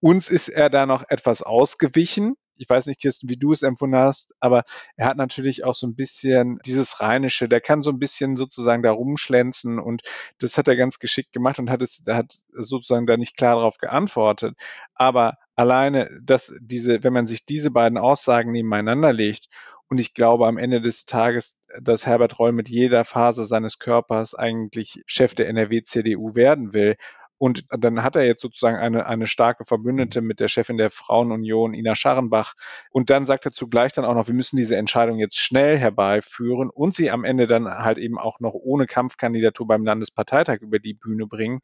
Uns 0.00 0.28
ist 0.28 0.50
er 0.50 0.68
da 0.68 0.84
noch 0.84 1.02
etwas 1.08 1.42
ausgewichen 1.42 2.36
ich 2.58 2.68
weiß 2.68 2.86
nicht, 2.86 3.00
Kirsten, 3.00 3.28
wie 3.28 3.36
du 3.36 3.52
es 3.52 3.62
empfunden 3.62 3.96
hast, 3.96 4.34
aber 4.40 4.64
er 4.96 5.06
hat 5.06 5.16
natürlich 5.16 5.64
auch 5.64 5.74
so 5.74 5.86
ein 5.86 5.94
bisschen 5.94 6.58
dieses 6.64 7.00
Rheinische, 7.00 7.48
der 7.48 7.60
kann 7.60 7.82
so 7.82 7.90
ein 7.90 7.98
bisschen 7.98 8.36
sozusagen 8.36 8.82
da 8.82 8.92
rumschlänzen 8.92 9.78
und 9.78 10.02
das 10.38 10.58
hat 10.58 10.68
er 10.68 10.76
ganz 10.76 10.98
geschickt 10.98 11.32
gemacht 11.32 11.58
und 11.58 11.70
hat 11.70 11.82
es, 11.82 12.02
hat 12.08 12.34
sozusagen 12.52 13.06
da 13.06 13.16
nicht 13.16 13.36
klar 13.36 13.56
darauf 13.56 13.78
geantwortet. 13.78 14.56
Aber 14.94 15.38
alleine, 15.54 16.10
dass 16.22 16.54
diese, 16.60 17.04
wenn 17.04 17.12
man 17.12 17.26
sich 17.26 17.44
diese 17.44 17.70
beiden 17.70 17.98
Aussagen 17.98 18.52
nebeneinander 18.52 19.12
legt 19.12 19.48
und 19.88 20.00
ich 20.00 20.14
glaube 20.14 20.46
am 20.46 20.58
Ende 20.58 20.80
des 20.80 21.04
Tages, 21.06 21.58
dass 21.80 22.06
Herbert 22.06 22.38
Reul 22.38 22.52
mit 22.52 22.68
jeder 22.68 23.04
Phase 23.04 23.44
seines 23.44 23.78
Körpers 23.78 24.34
eigentlich 24.34 25.02
Chef 25.06 25.34
der 25.34 25.48
NRW-CDU 25.48 26.34
werden 26.34 26.72
will 26.72 26.96
und 27.38 27.64
dann 27.68 28.02
hat 28.02 28.16
er 28.16 28.24
jetzt 28.24 28.40
sozusagen 28.40 28.76
eine, 28.76 29.06
eine 29.06 29.26
starke 29.26 29.64
Verbündete 29.64 30.22
mit 30.22 30.40
der 30.40 30.48
Chefin 30.48 30.78
der 30.78 30.90
Frauenunion, 30.90 31.74
Ina 31.74 31.94
Scharrenbach. 31.94 32.54
Und 32.90 33.10
dann 33.10 33.26
sagt 33.26 33.44
er 33.44 33.52
zugleich 33.52 33.92
dann 33.92 34.04
auch 34.04 34.14
noch, 34.14 34.26
wir 34.26 34.34
müssen 34.34 34.56
diese 34.56 34.76
Entscheidung 34.76 35.18
jetzt 35.18 35.38
schnell 35.38 35.76
herbeiführen 35.76 36.70
und 36.70 36.94
sie 36.94 37.10
am 37.10 37.24
Ende 37.24 37.46
dann 37.46 37.66
halt 37.68 37.98
eben 37.98 38.18
auch 38.18 38.40
noch 38.40 38.54
ohne 38.54 38.86
Kampfkandidatur 38.86 39.66
beim 39.66 39.84
Landesparteitag 39.84 40.60
über 40.60 40.78
die 40.78 40.94
Bühne 40.94 41.26
bringen. 41.26 41.60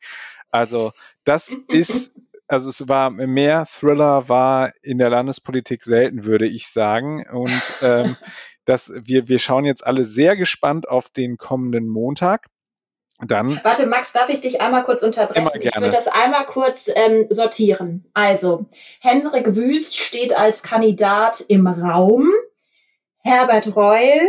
Also 0.50 0.92
das 1.24 1.48
ist 1.68 2.20
also 2.48 2.68
es 2.68 2.86
war 2.86 3.08
mehr 3.08 3.64
Thriller 3.64 4.28
war 4.28 4.72
in 4.82 4.98
der 4.98 5.08
Landespolitik 5.08 5.84
selten, 5.84 6.24
würde 6.24 6.46
ich 6.46 6.68
sagen. 6.68 7.26
Und 7.26 7.62
ähm, 7.80 8.16
das, 8.66 8.92
wir, 8.94 9.28
wir 9.28 9.38
schauen 9.38 9.64
jetzt 9.64 9.86
alle 9.86 10.04
sehr 10.04 10.36
gespannt 10.36 10.86
auf 10.86 11.08
den 11.08 11.38
kommenden 11.38 11.88
Montag. 11.88 12.48
Dann. 13.24 13.60
Warte, 13.62 13.86
Max, 13.86 14.12
darf 14.12 14.28
ich 14.28 14.40
dich 14.40 14.60
einmal 14.60 14.82
kurz 14.82 15.02
unterbrechen? 15.02 15.48
Ich 15.60 15.74
würde 15.76 15.90
das 15.90 16.08
einmal 16.08 16.44
kurz 16.44 16.90
ähm, 16.92 17.26
sortieren. 17.30 18.04
Also, 18.14 18.66
Hendrik 19.00 19.54
Wüst 19.54 19.96
steht 19.96 20.36
als 20.36 20.62
Kandidat 20.62 21.44
im 21.46 21.66
Raum. 21.66 22.30
Herbert 23.18 23.76
Reul 23.76 24.28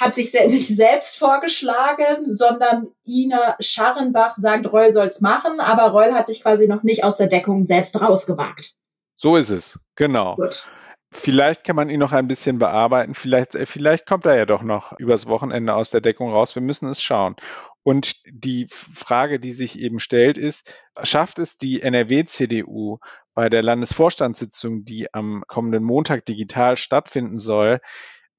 hat 0.00 0.14
sich 0.14 0.32
nicht 0.32 0.74
selbst 0.74 1.18
vorgeschlagen, 1.18 2.34
sondern 2.34 2.88
Ina 3.06 3.56
Scharrenbach 3.60 4.34
sagt, 4.36 4.72
Reul 4.72 4.92
soll's 4.92 5.20
machen, 5.20 5.60
aber 5.60 5.92
Reul 5.92 6.12
hat 6.14 6.26
sich 6.26 6.42
quasi 6.42 6.66
noch 6.66 6.82
nicht 6.82 7.04
aus 7.04 7.18
der 7.18 7.28
Deckung 7.28 7.64
selbst 7.64 8.00
rausgewagt. 8.00 8.74
So 9.14 9.36
ist 9.36 9.50
es, 9.50 9.78
genau. 9.94 10.34
Gut. 10.36 10.66
Vielleicht 11.14 11.64
kann 11.64 11.76
man 11.76 11.90
ihn 11.90 12.00
noch 12.00 12.12
ein 12.12 12.26
bisschen 12.26 12.58
bearbeiten. 12.58 13.14
Vielleicht, 13.14 13.54
äh, 13.54 13.66
vielleicht 13.66 14.06
kommt 14.06 14.24
er 14.24 14.34
ja 14.34 14.46
doch 14.46 14.62
noch 14.62 14.98
übers 14.98 15.26
Wochenende 15.26 15.74
aus 15.74 15.90
der 15.90 16.00
Deckung 16.00 16.32
raus. 16.32 16.54
Wir 16.54 16.62
müssen 16.62 16.88
es 16.88 17.02
schauen. 17.02 17.36
Und 17.84 18.22
die 18.26 18.68
Frage, 18.68 19.40
die 19.40 19.50
sich 19.50 19.78
eben 19.78 19.98
stellt, 19.98 20.38
ist, 20.38 20.72
schafft 21.02 21.38
es 21.38 21.58
die 21.58 21.82
NRW-CDU 21.82 22.98
bei 23.34 23.48
der 23.48 23.62
Landesvorstandssitzung, 23.62 24.84
die 24.84 25.12
am 25.12 25.42
kommenden 25.46 25.82
Montag 25.82 26.24
digital 26.26 26.76
stattfinden 26.76 27.38
soll, 27.38 27.80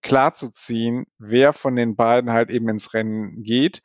klarzuziehen, 0.02 1.06
wer 1.18 1.54
von 1.54 1.76
den 1.76 1.96
beiden 1.96 2.32
halt 2.32 2.52
eben 2.52 2.70
ins 2.70 2.94
Rennen 2.94 3.44
geht, 3.44 3.82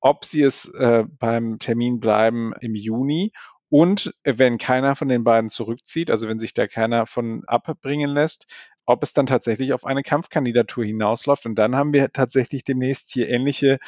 ob 0.00 0.24
sie 0.24 0.42
es 0.42 0.66
äh, 0.74 1.04
beim 1.18 1.58
Termin 1.58 2.00
bleiben 2.00 2.52
im 2.60 2.74
Juni 2.74 3.32
und 3.72 4.14
wenn 4.22 4.58
keiner 4.58 4.96
von 4.96 5.08
den 5.08 5.24
beiden 5.24 5.48
zurückzieht, 5.48 6.10
also 6.10 6.28
wenn 6.28 6.38
sich 6.38 6.52
da 6.52 6.66
keiner 6.66 7.06
von 7.06 7.42
abbringen 7.46 8.10
lässt, 8.10 8.46
ob 8.86 9.02
es 9.02 9.12
dann 9.12 9.26
tatsächlich 9.26 9.72
auf 9.72 9.84
eine 9.84 10.02
Kampfkandidatur 10.02 10.84
hinausläuft. 10.84 11.46
Und 11.46 11.54
dann 11.56 11.76
haben 11.76 11.92
wir 11.92 12.12
tatsächlich 12.12 12.64
demnächst 12.64 13.12
hier 13.12 13.28
ähnliche, 13.28 13.78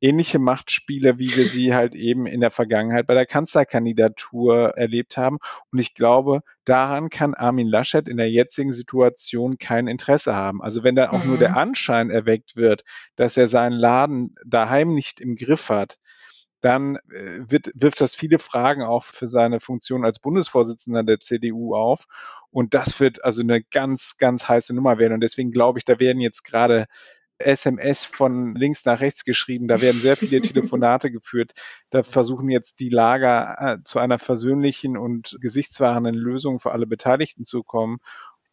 ähnliche 0.00 0.38
Machtspiele, 0.38 1.18
wie 1.18 1.36
wir 1.36 1.46
sie 1.46 1.74
halt 1.74 1.94
eben 1.94 2.26
in 2.26 2.40
der 2.40 2.50
Vergangenheit 2.50 3.06
bei 3.06 3.14
der 3.14 3.26
Kanzlerkandidatur 3.26 4.76
erlebt 4.76 5.16
haben. 5.16 5.38
Und 5.70 5.78
ich 5.78 5.94
glaube, 5.94 6.42
daran 6.64 7.08
kann 7.08 7.34
Armin 7.34 7.68
Laschet 7.68 8.08
in 8.08 8.16
der 8.16 8.30
jetzigen 8.30 8.72
Situation 8.72 9.58
kein 9.58 9.86
Interesse 9.86 10.34
haben. 10.34 10.62
Also 10.62 10.82
wenn 10.82 10.96
da 10.96 11.10
auch 11.10 11.22
mhm. 11.22 11.30
nur 11.30 11.38
der 11.38 11.56
Anschein 11.56 12.10
erweckt 12.10 12.56
wird, 12.56 12.82
dass 13.16 13.36
er 13.36 13.46
seinen 13.46 13.72
Laden 13.72 14.34
daheim 14.44 14.94
nicht 14.94 15.20
im 15.20 15.36
Griff 15.36 15.70
hat, 15.70 15.98
dann 16.62 16.96
äh, 17.10 17.40
wird, 17.48 17.70
wirft 17.74 18.00
das 18.00 18.14
viele 18.14 18.38
Fragen 18.38 18.82
auch 18.82 19.04
für 19.04 19.26
seine 19.26 19.60
Funktion 19.60 20.04
als 20.04 20.18
Bundesvorsitzender 20.18 21.02
der 21.02 21.18
CDU 21.18 21.74
auf. 21.74 22.06
Und 22.50 22.72
das 22.74 22.98
wird 23.00 23.24
also 23.24 23.42
eine 23.42 23.62
ganz, 23.62 24.16
ganz 24.16 24.48
heiße 24.48 24.74
Nummer 24.74 24.98
werden. 24.98 25.12
Und 25.14 25.20
deswegen 25.20 25.50
glaube 25.50 25.78
ich, 25.78 25.84
da 25.84 26.00
werden 26.00 26.20
jetzt 26.20 26.44
gerade 26.44 26.86
SMS 27.38 28.04
von 28.04 28.54
links 28.54 28.84
nach 28.84 29.00
rechts 29.00 29.24
geschrieben, 29.24 29.66
da 29.66 29.80
werden 29.80 30.00
sehr 30.00 30.16
viele 30.16 30.40
Telefonate 30.40 31.10
geführt. 31.12 31.52
Da 31.90 32.04
versuchen 32.04 32.48
jetzt 32.48 32.78
die 32.78 32.88
Lager 32.88 33.56
äh, 33.58 33.82
zu 33.84 33.98
einer 33.98 34.20
versöhnlichen 34.20 34.96
und 34.96 35.36
gesichtswahrenden 35.40 36.14
Lösung 36.14 36.60
für 36.60 36.72
alle 36.72 36.86
Beteiligten 36.86 37.42
zu 37.42 37.64
kommen. 37.64 37.98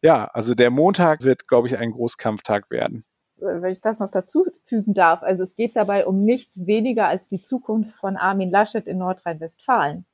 Ja, 0.02 0.24
also 0.24 0.54
der 0.54 0.70
Montag 0.70 1.22
wird, 1.22 1.46
glaube 1.46 1.68
ich, 1.68 1.78
ein 1.78 1.92
Großkampftag 1.92 2.70
werden 2.70 3.04
wenn 3.40 3.72
ich 3.72 3.80
das 3.80 4.00
noch 4.00 4.10
dazu 4.10 4.46
fügen 4.64 4.94
darf, 4.94 5.22
also 5.22 5.42
es 5.42 5.56
geht 5.56 5.76
dabei 5.76 6.06
um 6.06 6.24
nichts 6.24 6.66
weniger 6.66 7.06
als 7.06 7.28
die 7.28 7.42
Zukunft 7.42 7.94
von 7.94 8.16
Armin 8.16 8.50
Laschet 8.50 8.86
in 8.86 8.98
Nordrhein-Westfalen. 8.98 10.04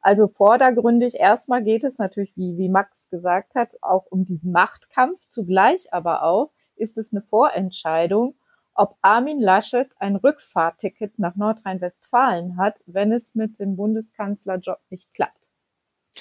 Also 0.00 0.26
vordergründig 0.26 1.14
erstmal 1.18 1.62
geht 1.62 1.84
es 1.84 1.98
natürlich, 1.98 2.36
wie, 2.36 2.58
wie 2.58 2.68
Max 2.68 3.08
gesagt 3.08 3.54
hat, 3.54 3.76
auch 3.82 4.06
um 4.10 4.24
diesen 4.24 4.50
Machtkampf. 4.50 5.28
Zugleich 5.28 5.92
aber 5.92 6.24
auch 6.24 6.50
ist 6.74 6.98
es 6.98 7.12
eine 7.12 7.22
Vorentscheidung, 7.22 8.34
ob 8.74 8.96
Armin 9.00 9.38
Laschet 9.38 9.88
ein 9.98 10.16
Rückfahrticket 10.16 11.18
nach 11.18 11.36
Nordrhein-Westfalen 11.36 12.56
hat, 12.56 12.82
wenn 12.86 13.12
es 13.12 13.36
mit 13.36 13.60
dem 13.60 13.76
Bundeskanzlerjob 13.76 14.78
nicht 14.90 15.12
klappt. 15.14 15.48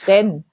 Denn 0.06 0.46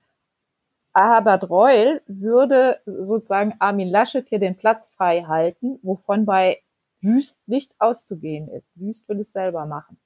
Herbert 0.95 1.49
Reul 1.49 2.03
würde 2.07 2.81
sozusagen 2.87 3.55
Armin 3.59 3.89
Laschet 3.89 4.29
hier 4.29 4.39
den 4.39 4.57
Platz 4.57 4.95
frei 4.95 5.23
halten, 5.23 5.79
wovon 5.83 6.27
bei 6.27 6.63
Wüst 7.01 7.39
nicht 7.47 7.73
auszugehen 7.79 8.49
ist. 8.49 8.69
Wüst 8.75 9.09
will 9.09 9.21
es 9.21 9.33
selber 9.33 9.67
machen. 9.67 9.99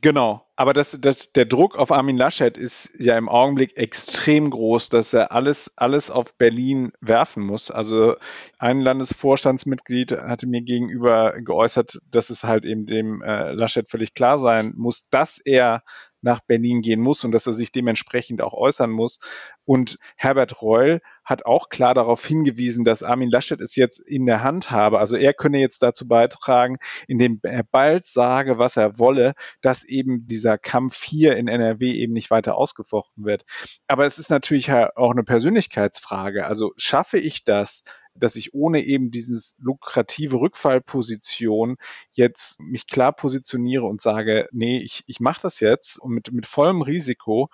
Genau, 0.00 0.44
aber 0.56 0.72
das, 0.72 0.98
das, 1.00 1.32
der 1.32 1.44
Druck 1.44 1.78
auf 1.78 1.92
Armin 1.92 2.16
Laschet 2.16 2.58
ist 2.58 2.90
ja 2.98 3.16
im 3.16 3.28
Augenblick 3.28 3.76
extrem 3.76 4.50
groß, 4.50 4.88
dass 4.88 5.12
er 5.12 5.30
alles, 5.30 5.74
alles 5.76 6.10
auf 6.10 6.36
Berlin 6.36 6.92
werfen 7.00 7.44
muss. 7.44 7.70
Also 7.70 8.16
ein 8.58 8.80
Landesvorstandsmitglied 8.80 10.12
hatte 10.12 10.48
mir 10.48 10.62
gegenüber 10.62 11.40
geäußert, 11.40 12.00
dass 12.10 12.30
es 12.30 12.42
halt 12.42 12.64
eben 12.64 12.86
dem 12.86 13.22
äh, 13.22 13.52
Laschet 13.52 13.88
völlig 13.88 14.14
klar 14.14 14.38
sein 14.38 14.72
muss, 14.76 15.08
dass 15.08 15.38
er 15.38 15.84
nach 16.22 16.40
Berlin 16.40 16.80
gehen 16.80 17.00
muss 17.00 17.24
und 17.24 17.32
dass 17.32 17.46
er 17.46 17.52
sich 17.52 17.72
dementsprechend 17.72 18.40
auch 18.40 18.54
äußern 18.54 18.90
muss. 18.90 19.18
Und 19.64 19.98
Herbert 20.16 20.62
Reul 20.62 21.00
hat 21.24 21.46
auch 21.46 21.68
klar 21.68 21.94
darauf 21.94 22.24
hingewiesen, 22.24 22.84
dass 22.84 23.02
Armin 23.02 23.30
Laschet 23.30 23.60
es 23.60 23.76
jetzt 23.76 24.00
in 24.00 24.26
der 24.26 24.42
Hand 24.42 24.70
habe. 24.70 24.98
Also 24.98 25.16
er 25.16 25.34
könne 25.34 25.60
jetzt 25.60 25.82
dazu 25.82 26.08
beitragen, 26.08 26.78
indem 27.06 27.40
er 27.42 27.62
bald 27.62 28.06
sage, 28.06 28.58
was 28.58 28.76
er 28.76 28.98
wolle, 28.98 29.34
dass 29.60 29.84
eben 29.84 30.26
dieser 30.26 30.58
Kampf 30.58 31.02
hier 31.02 31.36
in 31.36 31.48
NRW 31.48 31.92
eben 31.92 32.12
nicht 32.12 32.30
weiter 32.30 32.56
ausgefochten 32.56 33.24
wird. 33.24 33.44
Aber 33.86 34.06
es 34.06 34.18
ist 34.18 34.30
natürlich 34.30 34.72
auch 34.72 35.12
eine 35.12 35.24
Persönlichkeitsfrage. 35.24 36.46
Also 36.46 36.72
schaffe 36.76 37.18
ich 37.18 37.44
das, 37.44 37.84
dass 38.14 38.36
ich 38.36 38.54
ohne 38.54 38.82
eben 38.82 39.10
dieses 39.10 39.56
lukrative 39.58 40.40
Rückfallposition 40.40 41.76
jetzt 42.12 42.60
mich 42.60 42.86
klar 42.86 43.12
positioniere 43.12 43.84
und 43.84 44.00
sage, 44.00 44.48
nee, 44.52 44.78
ich, 44.78 45.04
ich 45.06 45.20
mache 45.20 45.40
das 45.42 45.60
jetzt 45.60 45.98
und 45.98 46.12
mit, 46.12 46.32
mit 46.32 46.46
vollem 46.46 46.82
Risiko, 46.82 47.48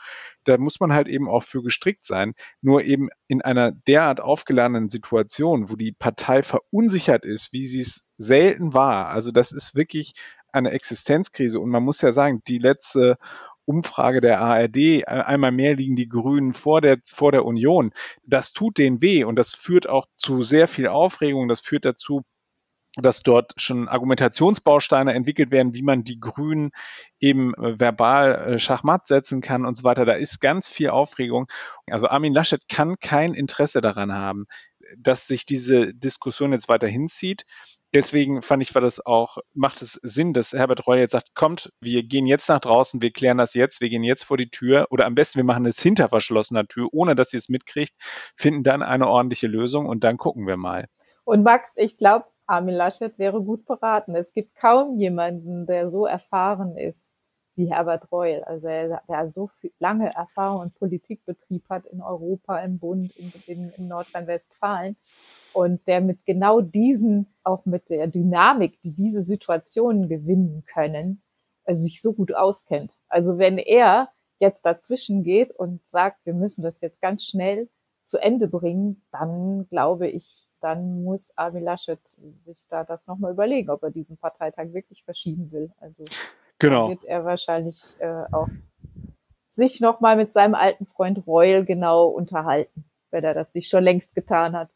da 0.45 0.59
muss 0.59 0.81
man 0.81 0.93
halt 0.93 1.09
eben 1.09 1.29
auch 1.29 1.43
für 1.43 1.63
gestrickt 1.63 2.05
sein. 2.05 2.35
Nur 2.61 2.83
eben 2.85 3.09
in 3.27 3.43
einer 3.43 3.73
derart 3.73 4.21
aufgeladenen 4.21 4.89
Situation, 4.89 5.71
wo 5.71 5.77
die 5.77 5.93
Partei 5.93 6.43
verunsichert 6.43 7.25
ist, 7.25 7.53
wie 7.53 7.67
sie 7.67 7.81
es 7.81 8.07
selten 8.17 8.75
war. 8.75 9.09
Also 9.09 9.31
das 9.31 9.53
ist 9.53 9.75
wirklich 9.75 10.15
eine 10.53 10.71
Existenzkrise. 10.71 11.61
Und 11.61 11.71
man 11.71 11.83
muss 11.83 12.01
ja 12.01 12.13
sagen, 12.13 12.43
die 12.47 12.59
letzte 12.59 13.19
Umfrage 13.69 14.21
der 14.21 14.41
ARD, 14.41 14.77
äh, 14.77 15.05
einmal 15.07 15.53
mehr 15.53 15.77
liegen 15.77 15.97
die 15.97 16.09
Grünen 16.09 16.55
vor 16.55 16.81
der, 16.81 16.99
vor 17.11 17.33
der 17.33 17.45
Union. 17.45 17.93
Das 18.27 18.53
tut 18.53 18.79
denen 18.79 19.03
weh 19.03 19.25
und 19.25 19.37
das 19.37 19.55
führt 19.55 19.89
auch 19.89 20.07
zu 20.15 20.43
sehr 20.43 20.69
viel 20.69 20.89
Aufregung. 20.89 21.49
Das 21.49 21.61
führt 21.61 21.85
dazu, 21.85 22.23
dass 22.97 23.23
dort 23.23 23.53
schon 23.57 23.89
Argumentationsbausteine 23.89 25.15
entwickelt 25.15 25.51
werden, 25.51 25.75
wie 25.75 25.83
man 25.83 26.03
die 26.03 26.19
Grünen 26.19 26.71
eben 27.21 27.55
äh, 27.55 27.79
verbal 27.79 28.35
äh, 28.35 28.59
Schachmatt 28.59 29.07
setzen 29.07 29.41
kann 29.41 29.67
und 29.67 29.77
so 29.77 29.85
weiter. 29.85 30.05
Da 30.05 30.15
ist 30.15 30.41
ganz 30.41 30.69
viel 30.69 30.91
Aufregung. 30.91 31.47
Also 31.91 32.09
Armin 32.09 32.35
Laschet 32.35 32.69
kann 32.69 32.97
kein 32.99 33.35
Interesse 33.35 33.81
daran 33.81 34.13
haben, 34.13 34.47
dass 34.97 35.27
sich 35.27 35.47
diese 35.47 35.93
Diskussion 35.95 36.53
jetzt 36.53 36.69
weiter 36.69 36.89
hinzieht 36.89 37.45
deswegen 37.95 38.43
fand 38.43 38.63
ich, 38.63 38.75
war 38.75 38.83
das 38.83 39.05
auch, 39.05 39.39
macht 39.55 39.83
es 39.83 39.95
Sinn, 40.03 40.33
dass 40.33 40.53
Herbert 40.53 40.87
Reul 40.87 40.99
jetzt 40.99 41.13
sagt, 41.13 41.35
kommt, 41.35 41.73
wir 41.81 42.03
gehen 42.03 42.27
jetzt 42.27 42.49
nach 42.49 42.61
draußen, 42.61 43.01
wir 43.03 43.13
klären 43.13 43.39
das 43.39 43.55
jetzt, 43.55 43.81
wir 43.81 43.89
gehen 43.89 44.05
jetzt 44.05 44.25
vor 44.25 44.37
die 44.37 44.51
Tür 44.51 44.87
oder 44.91 45.07
am 45.07 45.15
besten 45.15 45.39
wir 45.39 45.45
machen 45.45 45.67
es 45.67 45.81
hinter 45.81 46.09
verschlossener 46.09 46.67
Tür, 46.67 46.89
ohne 46.93 47.15
dass 47.15 47.31
sie 47.31 47.37
es 47.37 47.49
mitkriegt, 47.49 47.95
finden 48.37 48.63
dann 48.63 48.83
eine 48.83 49.09
ordentliche 49.09 49.47
Lösung 49.47 49.87
und 49.87 50.05
dann 50.05 50.17
gucken 50.17 50.47
wir 50.47 50.57
mal. 50.57 50.87
Und 51.25 51.43
Max, 51.43 51.75
ich 51.77 51.97
glaube, 51.97 52.27
Armin 52.47 52.75
Laschet 52.75 53.19
wäre 53.19 53.43
gut 53.43 53.67
beraten. 53.67 54.15
Es 54.15 54.33
gibt 54.33 54.55
kaum 54.55 54.97
jemanden, 54.97 55.67
der 55.67 55.91
so 55.91 56.07
erfahren 56.07 56.77
ist 56.77 57.15
wie 57.59 57.71
Herbert 57.71 58.11
Reul. 58.11 58.43
Also 58.45 58.69
er, 58.69 59.03
der 59.09 59.31
so 59.31 59.49
viel, 59.49 59.73
lange 59.79 60.15
Erfahrung 60.15 60.63
und 60.63 60.75
Politikbetrieb 60.77 61.69
hat 61.69 61.85
in 61.87 62.01
Europa, 62.01 62.59
im 62.61 62.79
Bund, 62.79 63.15
in, 63.17 63.33
in, 63.47 63.71
in 63.71 63.89
Nordrhein-Westfalen 63.89 64.97
und 65.53 65.87
der 65.87 66.01
mit 66.01 66.25
genau 66.25 66.61
diesen, 66.61 67.35
auch 67.43 67.67
mit 67.67 67.91
der 67.91 68.07
Dynamik, 68.07 68.81
die 68.83 68.93
diese 68.93 69.23
Situationen 69.23 70.09
gewinnen 70.09 70.65
können, 70.73 71.21
äh, 71.65 71.77
sich 71.77 72.01
so 72.01 72.13
gut 72.13 72.33
auskennt. 72.33 72.97
Also 73.09 73.39
wenn 73.39 73.59
er 73.59 74.09
jetzt 74.39 74.65
dazwischen 74.65 75.25
geht 75.25 75.51
und 75.51 75.87
sagt, 75.87 76.25
wir 76.25 76.35
müssen 76.35 76.63
das 76.63 76.81
jetzt 76.81 77.03
ganz 77.03 77.25
schnell 77.25 77.69
zu 78.05 78.19
Ende 78.19 78.47
bringen, 78.47 79.03
dann 79.11 79.67
glaube 79.69 80.09
ich, 80.09 80.49
dann 80.61 81.03
muss 81.03 81.37
Armin 81.37 81.65
Laschet 81.65 82.01
sich 82.07 82.67
da 82.69 82.85
das 82.85 83.07
nochmal 83.07 83.33
überlegen, 83.33 83.71
ob 83.71 83.83
er 83.83 83.91
diesen 83.91 84.17
Parteitag 84.17 84.73
wirklich 84.73 85.03
verschieben 85.05 85.51
will. 85.51 85.73
Also 85.79 86.05
genau. 86.59 86.91
wird 86.91 87.05
er 87.05 87.25
wahrscheinlich 87.25 87.97
äh, 87.99 88.25
auch 88.33 88.49
sich 89.51 89.81
nochmal 89.81 90.17
mit 90.17 90.33
seinem 90.33 90.55
alten 90.55 90.87
Freund 90.87 91.27
Reul 91.27 91.65
genau 91.65 92.07
unterhalten, 92.07 92.85
wenn 93.11 93.25
er 93.25 93.35
das 93.35 93.55
nicht 93.55 93.71
schon 93.71 93.85
längst 93.85 94.15
getan 94.15 94.57
hat 94.57 94.71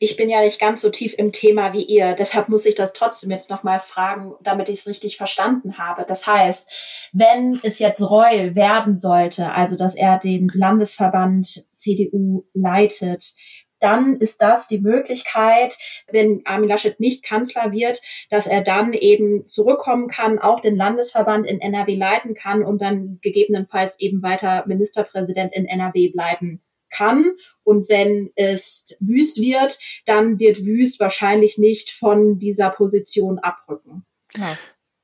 ich 0.00 0.16
bin 0.16 0.28
ja 0.28 0.40
nicht 0.40 0.60
ganz 0.60 0.80
so 0.80 0.90
tief 0.90 1.14
im 1.16 1.32
Thema 1.32 1.72
wie 1.72 1.82
ihr. 1.82 2.14
Deshalb 2.14 2.48
muss 2.48 2.66
ich 2.66 2.74
das 2.74 2.92
trotzdem 2.92 3.30
jetzt 3.30 3.50
nochmal 3.50 3.80
fragen, 3.80 4.34
damit 4.42 4.68
ich 4.68 4.80
es 4.80 4.86
richtig 4.86 5.16
verstanden 5.16 5.78
habe. 5.78 6.04
Das 6.06 6.26
heißt, 6.26 7.10
wenn 7.12 7.58
es 7.62 7.78
jetzt 7.78 8.00
Reul 8.00 8.54
werden 8.54 8.96
sollte, 8.96 9.50
also 9.50 9.76
dass 9.76 9.94
er 9.94 10.18
den 10.18 10.50
Landesverband 10.52 11.66
CDU 11.74 12.44
leitet, 12.54 13.34
dann 13.80 14.16
ist 14.18 14.42
das 14.42 14.68
die 14.68 14.80
Möglichkeit, 14.80 15.76
wenn 16.10 16.42
Armin 16.44 16.68
Laschet 16.68 17.00
nicht 17.00 17.24
Kanzler 17.24 17.72
wird, 17.72 18.00
dass 18.30 18.46
er 18.46 18.62
dann 18.62 18.92
eben 18.92 19.46
zurückkommen 19.46 20.08
kann, 20.08 20.38
auch 20.38 20.60
den 20.60 20.76
Landesverband 20.76 21.46
in 21.46 21.60
NRW 21.60 21.96
leiten 21.96 22.34
kann 22.34 22.62
und 22.62 22.80
dann 22.80 23.18
gegebenenfalls 23.22 23.98
eben 24.00 24.22
weiter 24.22 24.64
Ministerpräsident 24.66 25.54
in 25.54 25.66
NRW 25.66 26.08
bleiben 26.08 26.62
kann. 26.90 27.32
Und 27.64 27.88
wenn 27.88 28.30
es 28.34 28.96
Wüst 29.00 29.40
wird, 29.40 29.78
dann 30.06 30.38
wird 30.38 30.64
Wüst 30.64 31.00
wahrscheinlich 31.00 31.58
nicht 31.58 31.90
von 31.90 32.38
dieser 32.38 32.70
Position 32.70 33.38
abrücken. 33.38 34.04
Ja. 34.36 34.56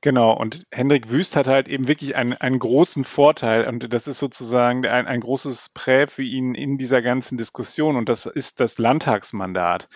Genau, 0.05 0.33
und 0.33 0.67
Hendrik 0.69 1.09
Wüst 1.09 1.35
hat 1.35 1.47
halt 1.47 1.67
eben 1.67 1.87
wirklich 1.87 2.15
einen, 2.15 2.33
einen 2.33 2.59
großen 2.59 3.05
Vorteil 3.05 3.67
und 3.67 3.91
das 3.91 4.07
ist 4.07 4.19
sozusagen 4.19 4.85
ein, 4.85 5.07
ein 5.07 5.19
großes 5.19 5.69
Prä 5.73 6.05
für 6.05 6.21
ihn 6.21 6.53
in 6.53 6.77
dieser 6.77 7.01
ganzen 7.01 7.39
Diskussion 7.39 7.95
und 7.95 8.07
das 8.07 8.27
ist 8.27 8.59
das 8.59 8.77
Landtagsmandat. 8.77 9.89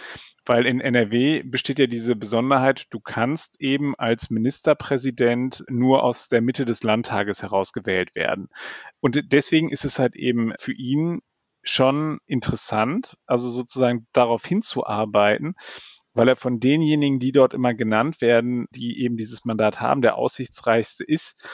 Weil 0.48 0.66
in 0.66 0.82
NRW 0.82 1.44
besteht 1.44 1.78
ja 1.78 1.86
diese 1.86 2.16
Besonderheit, 2.16 2.88
du 2.90 3.00
kannst 3.00 3.62
eben 3.62 3.94
als 4.00 4.32
Ministerpräsident 4.32 5.64
nur 5.70 6.04
aus 6.04 6.28
der 6.28 6.42
Mitte 6.42 6.66
des 6.66 6.82
Landtages 6.82 7.44
heraus 7.44 7.72
gewählt 7.72 8.16
werden. 8.16 8.50
Und 9.02 9.32
deswegen 9.32 9.70
ist 9.70 9.86
es 9.86 10.00
halt 10.00 10.16
eben 10.16 10.54
für 10.58 10.74
ihn 10.74 11.22
schon 11.62 12.18
interessant, 12.26 13.16
also 13.28 13.48
sozusagen 13.48 14.08
darauf 14.12 14.44
hinzuarbeiten, 14.44 15.54
weil 16.14 16.30
er 16.30 16.36
von 16.36 16.60
denjenigen, 16.60 17.20
die 17.20 17.32
dort 17.32 17.54
immer 17.54 17.74
genannt 17.74 18.22
werden, 18.22 18.66
die 18.72 19.02
eben 19.02 19.18
dieses 19.18 19.46
Mandat 19.46 19.82
haben, 19.82 20.02
der 20.02 20.16
aussichtsreichste 20.16 21.04
ist, 21.04 21.46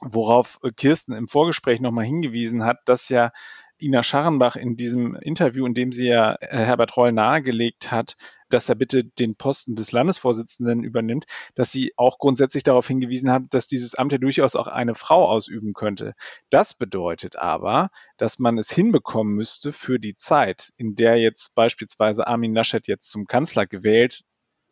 worauf 0.00 0.58
Kirsten 0.76 1.12
im 1.12 1.28
Vorgespräch 1.28 1.80
nochmal 1.80 2.04
hingewiesen 2.04 2.64
hat, 2.64 2.78
dass 2.86 3.08
ja 3.08 3.32
Ina 3.80 4.02
Scharrenbach 4.02 4.56
in 4.56 4.76
diesem 4.76 5.14
Interview, 5.14 5.66
in 5.66 5.74
dem 5.74 5.92
sie 5.92 6.06
ja 6.06 6.34
äh, 6.40 6.56
Herbert 6.56 6.96
Reul 6.96 7.12
nahegelegt 7.12 7.90
hat, 7.90 8.16
dass 8.48 8.68
er 8.68 8.74
bitte 8.74 9.04
den 9.04 9.36
Posten 9.36 9.74
des 9.74 9.92
Landesvorsitzenden 9.92 10.82
übernimmt, 10.82 11.26
dass 11.54 11.70
sie 11.70 11.92
auch 11.96 12.18
grundsätzlich 12.18 12.62
darauf 12.62 12.86
hingewiesen 12.86 13.30
hat, 13.30 13.42
dass 13.50 13.68
dieses 13.68 13.94
Amt 13.94 14.12
ja 14.12 14.18
durchaus 14.18 14.56
auch 14.56 14.66
eine 14.66 14.94
Frau 14.94 15.28
ausüben 15.28 15.74
könnte. 15.74 16.14
Das 16.50 16.74
bedeutet 16.74 17.36
aber, 17.36 17.90
dass 18.16 18.38
man 18.38 18.58
es 18.58 18.70
hinbekommen 18.70 19.34
müsste 19.34 19.72
für 19.72 19.98
die 19.98 20.16
Zeit, 20.16 20.72
in 20.76 20.94
der 20.96 21.16
jetzt 21.18 21.54
beispielsweise 21.54 22.26
Armin 22.26 22.54
Laschet 22.54 22.86
jetzt 22.86 23.10
zum 23.10 23.26
Kanzler 23.26 23.66
gewählt 23.66 24.24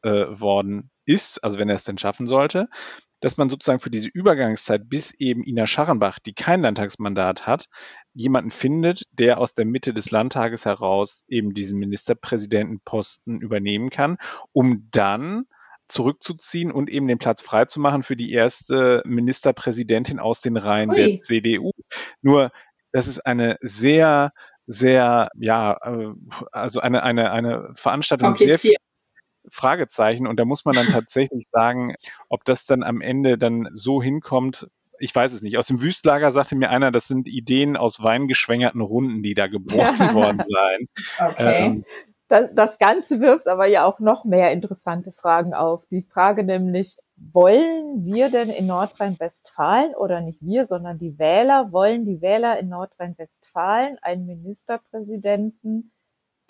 äh, 0.02 0.26
worden 0.28 0.90
ist, 1.04 1.42
also 1.44 1.58
wenn 1.58 1.68
er 1.68 1.76
es 1.76 1.84
denn 1.84 1.98
schaffen 1.98 2.26
sollte, 2.26 2.68
dass 3.20 3.36
man 3.36 3.48
sozusagen 3.48 3.78
für 3.78 3.90
diese 3.90 4.08
Übergangszeit 4.08 4.88
bis 4.88 5.12
eben 5.12 5.42
Ina 5.42 5.66
Scharrenbach, 5.66 6.18
die 6.18 6.34
kein 6.34 6.62
Landtagsmandat 6.62 7.46
hat, 7.46 7.66
jemanden 8.12 8.50
findet, 8.50 9.04
der 9.12 9.38
aus 9.38 9.54
der 9.54 9.64
Mitte 9.64 9.94
des 9.94 10.10
Landtages 10.10 10.64
heraus 10.64 11.24
eben 11.28 11.54
diesen 11.54 11.78
Ministerpräsidentenposten 11.78 13.40
übernehmen 13.40 13.90
kann, 13.90 14.18
um 14.52 14.86
dann 14.90 15.46
zurückzuziehen 15.88 16.72
und 16.72 16.90
eben 16.90 17.06
den 17.06 17.18
Platz 17.18 17.42
freizumachen 17.42 18.02
für 18.02 18.16
die 18.16 18.32
erste 18.32 19.02
Ministerpräsidentin 19.06 20.18
aus 20.18 20.40
den 20.40 20.56
Reihen 20.56 20.90
Ui. 20.90 20.96
der 20.96 21.18
CDU. 21.20 21.70
Nur, 22.22 22.50
das 22.92 23.06
ist 23.06 23.20
eine 23.20 23.56
sehr, 23.60 24.32
sehr, 24.66 25.28
ja, 25.38 25.76
äh, 25.82 26.12
also 26.50 26.80
eine, 26.80 27.02
eine, 27.02 27.30
eine 27.30 27.70
Veranstaltung 27.74 28.36
sehr 28.36 28.58
viel 28.58 28.74
Fragezeichen. 29.50 30.26
Und 30.26 30.38
da 30.38 30.44
muss 30.44 30.64
man 30.64 30.74
dann 30.74 30.86
tatsächlich 30.86 31.44
sagen, 31.52 31.94
ob 32.28 32.44
das 32.44 32.66
dann 32.66 32.82
am 32.82 33.00
Ende 33.00 33.38
dann 33.38 33.68
so 33.72 34.02
hinkommt, 34.02 34.68
ich 34.98 35.14
weiß 35.14 35.32
es 35.34 35.42
nicht. 35.42 35.58
Aus 35.58 35.66
dem 35.66 35.82
Wüstlager 35.82 36.32
sagte 36.32 36.56
mir 36.56 36.70
einer, 36.70 36.90
das 36.90 37.06
sind 37.06 37.28
Ideen 37.28 37.76
aus 37.76 38.02
weingeschwängerten 38.02 38.80
Runden, 38.80 39.22
die 39.22 39.34
da 39.34 39.46
geboren 39.46 39.74
worden 40.14 40.42
seien. 40.42 40.88
Okay. 41.18 41.66
Ähm, 41.66 41.84
das, 42.28 42.48
das 42.54 42.78
Ganze 42.78 43.20
wirft 43.20 43.46
aber 43.46 43.66
ja 43.66 43.84
auch 43.84 44.00
noch 44.00 44.24
mehr 44.24 44.50
interessante 44.50 45.12
Fragen 45.12 45.54
auf. 45.54 45.86
Die 45.90 46.02
Frage 46.02 46.42
nämlich, 46.42 46.96
wollen 47.16 48.04
wir 48.04 48.30
denn 48.30 48.50
in 48.50 48.66
Nordrhein-Westfalen 48.66 49.94
oder 49.94 50.20
nicht 50.20 50.42
wir, 50.42 50.66
sondern 50.66 50.98
die 50.98 51.18
Wähler, 51.18 51.72
wollen 51.72 52.04
die 52.04 52.20
Wähler 52.20 52.58
in 52.58 52.68
Nordrhein-Westfalen 52.68 53.98
einen 54.02 54.26
Ministerpräsidenten, 54.26 55.92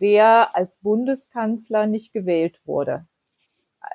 der 0.01 0.55
als 0.55 0.79
Bundeskanzler 0.79 1.87
nicht 1.87 2.13
gewählt 2.13 2.61
wurde. 2.65 3.07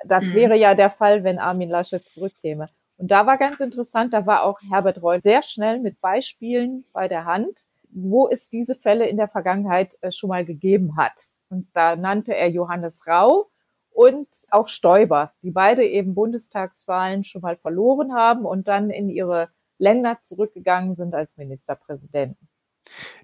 Das 0.04 0.24
mhm. 0.26 0.34
wäre 0.34 0.58
ja 0.58 0.74
der 0.74 0.90
Fall, 0.90 1.24
wenn 1.24 1.38
Armin 1.38 1.70
Laschet 1.70 2.08
zurückkäme. 2.08 2.68
Und 2.96 3.10
da 3.10 3.26
war 3.26 3.38
ganz 3.38 3.60
interessant, 3.60 4.12
da 4.12 4.26
war 4.26 4.44
auch 4.44 4.60
Herbert 4.70 5.02
Reul 5.02 5.20
sehr 5.20 5.42
schnell 5.42 5.80
mit 5.80 6.00
Beispielen 6.00 6.84
bei 6.92 7.08
der 7.08 7.24
Hand, 7.24 7.66
wo 7.90 8.28
es 8.28 8.48
diese 8.48 8.74
Fälle 8.74 9.06
in 9.06 9.16
der 9.16 9.28
Vergangenheit 9.28 9.96
äh, 10.00 10.12
schon 10.12 10.28
mal 10.28 10.44
gegeben 10.44 10.96
hat. 10.96 11.30
Und 11.48 11.68
da 11.74 11.96
nannte 11.96 12.34
er 12.34 12.48
Johannes 12.48 13.06
Rau 13.06 13.50
und 13.90 14.28
auch 14.50 14.68
Stoiber, 14.68 15.32
die 15.42 15.50
beide 15.50 15.84
eben 15.84 16.14
Bundestagswahlen 16.14 17.24
schon 17.24 17.42
mal 17.42 17.56
verloren 17.56 18.14
haben 18.14 18.46
und 18.46 18.68
dann 18.68 18.90
in 18.90 19.10
ihre 19.10 19.50
Länder 19.78 20.18
zurückgegangen 20.22 20.94
sind 20.94 21.14
als 21.14 21.36
Ministerpräsidenten. 21.36 22.48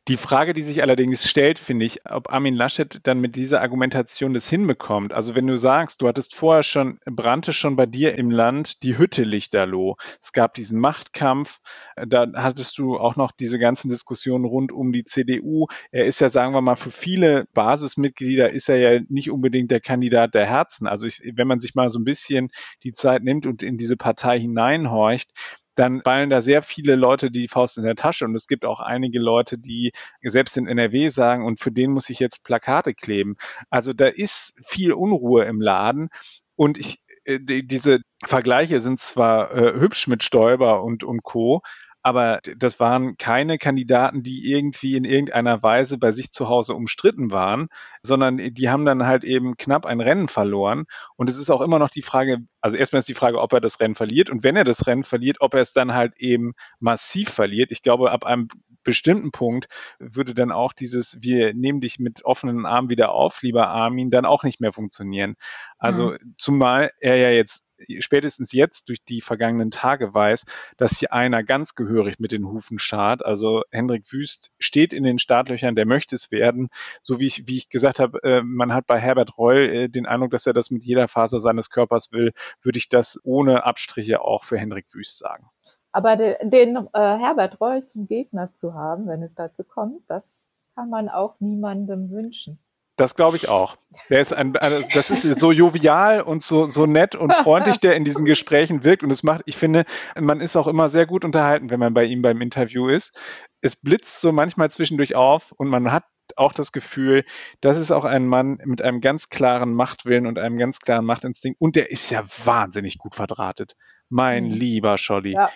Die 0.08 0.16
Frage, 0.16 0.54
die 0.54 0.62
sich 0.62 0.80
allerdings 0.80 1.28
stellt, 1.28 1.58
finde 1.58 1.84
ich, 1.84 2.00
ob 2.06 2.32
Armin 2.32 2.54
Laschet 2.54 2.98
dann 3.06 3.20
mit 3.20 3.36
dieser 3.36 3.60
Argumentation 3.60 4.32
das 4.32 4.48
hinbekommt. 4.48 5.12
Also 5.12 5.36
wenn 5.36 5.46
du 5.46 5.58
sagst, 5.58 6.00
du 6.00 6.08
hattest 6.08 6.34
vorher 6.34 6.62
schon, 6.62 6.98
brannte 7.04 7.52
schon 7.52 7.76
bei 7.76 7.84
dir 7.84 8.14
im 8.14 8.30
Land 8.30 8.82
die 8.82 8.96
Hütte 8.96 9.24
lichterloh. 9.24 9.96
Es 10.18 10.32
gab 10.32 10.54
diesen 10.54 10.80
Machtkampf, 10.80 11.60
da 12.06 12.26
hattest 12.36 12.78
du 12.78 12.96
auch 12.96 13.16
noch 13.16 13.32
diese 13.32 13.58
ganzen 13.58 13.90
Diskussionen 13.90 14.46
rund 14.46 14.72
um 14.72 14.92
die 14.92 15.04
CDU. 15.04 15.66
Er 15.90 16.06
ist 16.06 16.20
ja, 16.20 16.30
sagen 16.30 16.54
wir 16.54 16.62
mal, 16.62 16.76
für 16.76 16.90
viele 16.90 17.46
Basismitglieder 17.52 18.50
ist 18.50 18.70
er 18.70 18.78
ja 18.78 19.00
nicht 19.10 19.30
unbedingt 19.30 19.70
der 19.70 19.80
Kandidat 19.80 20.34
der 20.34 20.46
Herzen. 20.46 20.86
Also 20.86 21.06
ich, 21.06 21.20
wenn 21.34 21.48
man 21.48 21.60
sich 21.60 21.74
mal 21.74 21.90
so 21.90 21.98
ein 21.98 22.04
bisschen 22.04 22.50
die 22.82 22.92
Zeit 22.92 23.24
nimmt 23.24 23.44
und 23.44 23.62
in 23.62 23.76
diese 23.76 23.98
Partei 23.98 24.40
hineinhorcht, 24.40 25.32
dann 25.78 26.02
fallen 26.02 26.30
da 26.30 26.40
sehr 26.40 26.62
viele 26.62 26.96
Leute 26.96 27.30
die 27.30 27.48
Faust 27.48 27.78
in 27.78 27.84
der 27.84 27.94
Tasche. 27.94 28.24
Und 28.24 28.34
es 28.34 28.46
gibt 28.48 28.64
auch 28.64 28.80
einige 28.80 29.20
Leute, 29.20 29.58
die 29.58 29.92
selbst 30.22 30.56
in 30.56 30.66
NRW 30.66 31.08
sagen, 31.08 31.44
und 31.44 31.60
für 31.60 31.70
den 31.70 31.92
muss 31.92 32.10
ich 32.10 32.18
jetzt 32.18 32.42
Plakate 32.44 32.94
kleben. 32.94 33.36
Also 33.70 33.92
da 33.92 34.06
ist 34.06 34.58
viel 34.66 34.92
Unruhe 34.92 35.44
im 35.44 35.60
Laden. 35.60 36.08
Und 36.56 36.78
ich, 36.78 37.02
äh, 37.24 37.38
diese 37.40 38.00
Vergleiche 38.24 38.80
sind 38.80 38.98
zwar 38.98 39.54
äh, 39.54 39.78
hübsch 39.78 40.08
mit 40.08 40.22
Stoiber 40.22 40.82
und, 40.82 41.04
und 41.04 41.22
Co., 41.22 41.62
aber 42.08 42.40
das 42.56 42.80
waren 42.80 43.18
keine 43.18 43.58
Kandidaten, 43.58 44.22
die 44.22 44.50
irgendwie 44.50 44.96
in 44.96 45.04
irgendeiner 45.04 45.62
Weise 45.62 45.98
bei 45.98 46.10
sich 46.10 46.32
zu 46.32 46.48
Hause 46.48 46.72
umstritten 46.72 47.30
waren, 47.30 47.68
sondern 48.02 48.38
die 48.38 48.70
haben 48.70 48.86
dann 48.86 49.06
halt 49.06 49.24
eben 49.24 49.58
knapp 49.58 49.84
ein 49.84 50.00
Rennen 50.00 50.28
verloren. 50.28 50.86
Und 51.16 51.28
es 51.28 51.38
ist 51.38 51.50
auch 51.50 51.60
immer 51.60 51.78
noch 51.78 51.90
die 51.90 52.00
Frage, 52.00 52.38
also 52.62 52.78
erstmal 52.78 53.00
ist 53.00 53.10
die 53.10 53.14
Frage, 53.14 53.38
ob 53.38 53.52
er 53.52 53.60
das 53.60 53.78
Rennen 53.78 53.94
verliert 53.94 54.30
und 54.30 54.42
wenn 54.42 54.56
er 54.56 54.64
das 54.64 54.86
Rennen 54.86 55.04
verliert, 55.04 55.36
ob 55.40 55.52
er 55.52 55.60
es 55.60 55.74
dann 55.74 55.92
halt 55.92 56.14
eben 56.16 56.54
massiv 56.80 57.28
verliert. 57.28 57.72
Ich 57.72 57.82
glaube, 57.82 58.10
ab 58.10 58.24
einem 58.24 58.48
bestimmten 58.88 59.32
Punkt 59.32 59.68
würde 59.98 60.32
dann 60.32 60.50
auch 60.50 60.72
dieses, 60.72 61.20
wir 61.20 61.52
nehmen 61.52 61.82
dich 61.82 61.98
mit 61.98 62.24
offenen 62.24 62.64
Armen 62.64 62.88
wieder 62.88 63.12
auf, 63.12 63.42
lieber 63.42 63.68
Armin, 63.68 64.08
dann 64.08 64.24
auch 64.24 64.44
nicht 64.44 64.62
mehr 64.62 64.72
funktionieren. 64.72 65.36
Also 65.76 66.12
mhm. 66.12 66.32
zumal 66.36 66.90
er 67.00 67.16
ja 67.16 67.28
jetzt 67.28 67.68
spätestens 67.98 68.52
jetzt 68.52 68.88
durch 68.88 69.04
die 69.04 69.20
vergangenen 69.20 69.70
Tage 69.70 70.14
weiß, 70.14 70.46
dass 70.78 70.98
hier 70.98 71.12
einer 71.12 71.44
ganz 71.44 71.74
gehörig 71.74 72.18
mit 72.18 72.32
den 72.32 72.46
Hufen 72.46 72.78
schart. 72.78 73.22
Also 73.22 73.62
Hendrik 73.70 74.10
Wüst 74.10 74.52
steht 74.58 74.94
in 74.94 75.04
den 75.04 75.18
Startlöchern, 75.18 75.76
der 75.76 75.84
möchte 75.86 76.16
es 76.16 76.32
werden. 76.32 76.70
So 77.02 77.20
wie 77.20 77.26
ich, 77.26 77.46
wie 77.46 77.58
ich 77.58 77.68
gesagt 77.68 77.98
habe, 77.98 78.22
äh, 78.22 78.42
man 78.42 78.72
hat 78.72 78.86
bei 78.86 78.98
Herbert 78.98 79.36
Reul 79.36 79.60
äh, 79.60 79.88
den 79.90 80.06
Eindruck, 80.06 80.30
dass 80.30 80.46
er 80.46 80.54
das 80.54 80.70
mit 80.70 80.82
jeder 80.82 81.08
Faser 81.08 81.40
seines 81.40 81.68
Körpers 81.68 82.10
will, 82.10 82.32
würde 82.62 82.78
ich 82.78 82.88
das 82.88 83.20
ohne 83.22 83.64
Abstriche 83.64 84.22
auch 84.22 84.44
für 84.44 84.56
Hendrik 84.56 84.86
Wüst 84.94 85.18
sagen. 85.18 85.50
Aber 85.92 86.16
den, 86.16 86.50
den 86.50 86.76
äh, 86.76 87.18
Herbert 87.18 87.60
Reul 87.60 87.86
zum 87.86 88.06
Gegner 88.06 88.54
zu 88.54 88.74
haben, 88.74 89.06
wenn 89.06 89.22
es 89.22 89.34
dazu 89.34 89.64
kommt, 89.64 90.02
das 90.08 90.50
kann 90.74 90.90
man 90.90 91.08
auch 91.08 91.36
niemandem 91.40 92.10
wünschen. 92.10 92.58
Das 92.98 93.14
glaube 93.14 93.36
ich 93.36 93.48
auch. 93.48 93.76
Der 94.10 94.20
ist 94.20 94.32
ein, 94.32 94.56
also 94.56 94.86
das 94.92 95.10
ist 95.10 95.22
so 95.38 95.52
jovial 95.52 96.20
und 96.20 96.42
so, 96.42 96.66
so 96.66 96.84
nett 96.84 97.14
und 97.14 97.32
freundlich, 97.32 97.78
der 97.78 97.94
in 97.94 98.04
diesen 98.04 98.24
Gesprächen 98.24 98.82
wirkt. 98.82 99.04
Und 99.04 99.12
es 99.12 99.22
macht, 99.22 99.42
ich 99.46 99.56
finde, 99.56 99.84
man 100.20 100.40
ist 100.40 100.56
auch 100.56 100.66
immer 100.66 100.88
sehr 100.88 101.06
gut 101.06 101.24
unterhalten, 101.24 101.70
wenn 101.70 101.78
man 101.78 101.94
bei 101.94 102.04
ihm 102.04 102.22
beim 102.22 102.40
Interview 102.40 102.88
ist. 102.88 103.16
Es 103.60 103.76
blitzt 103.76 104.20
so 104.20 104.32
manchmal 104.32 104.68
zwischendurch 104.72 105.14
auf 105.14 105.52
und 105.52 105.68
man 105.68 105.92
hat 105.92 106.04
auch 106.34 106.52
das 106.52 106.72
Gefühl, 106.72 107.24
das 107.60 107.78
ist 107.78 107.92
auch 107.92 108.04
ein 108.04 108.26
Mann 108.26 108.58
mit 108.64 108.82
einem 108.82 109.00
ganz 109.00 109.28
klaren 109.28 109.74
Machtwillen 109.74 110.26
und 110.26 110.38
einem 110.38 110.58
ganz 110.58 110.80
klaren 110.80 111.04
Machtinstinkt. 111.04 111.60
Und 111.60 111.76
der 111.76 111.92
ist 111.92 112.10
ja 112.10 112.24
wahnsinnig 112.44 112.98
gut 112.98 113.14
verdrahtet. 113.14 113.76
Mein 114.08 114.46
mhm. 114.46 114.50
lieber 114.50 114.98
Scholli. 114.98 115.34
Ja. 115.34 115.52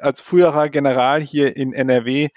Als 0.00 0.20
früherer 0.20 0.68
General 0.68 1.20
hier 1.20 1.56
in 1.56 1.72
NRW, 1.72 2.28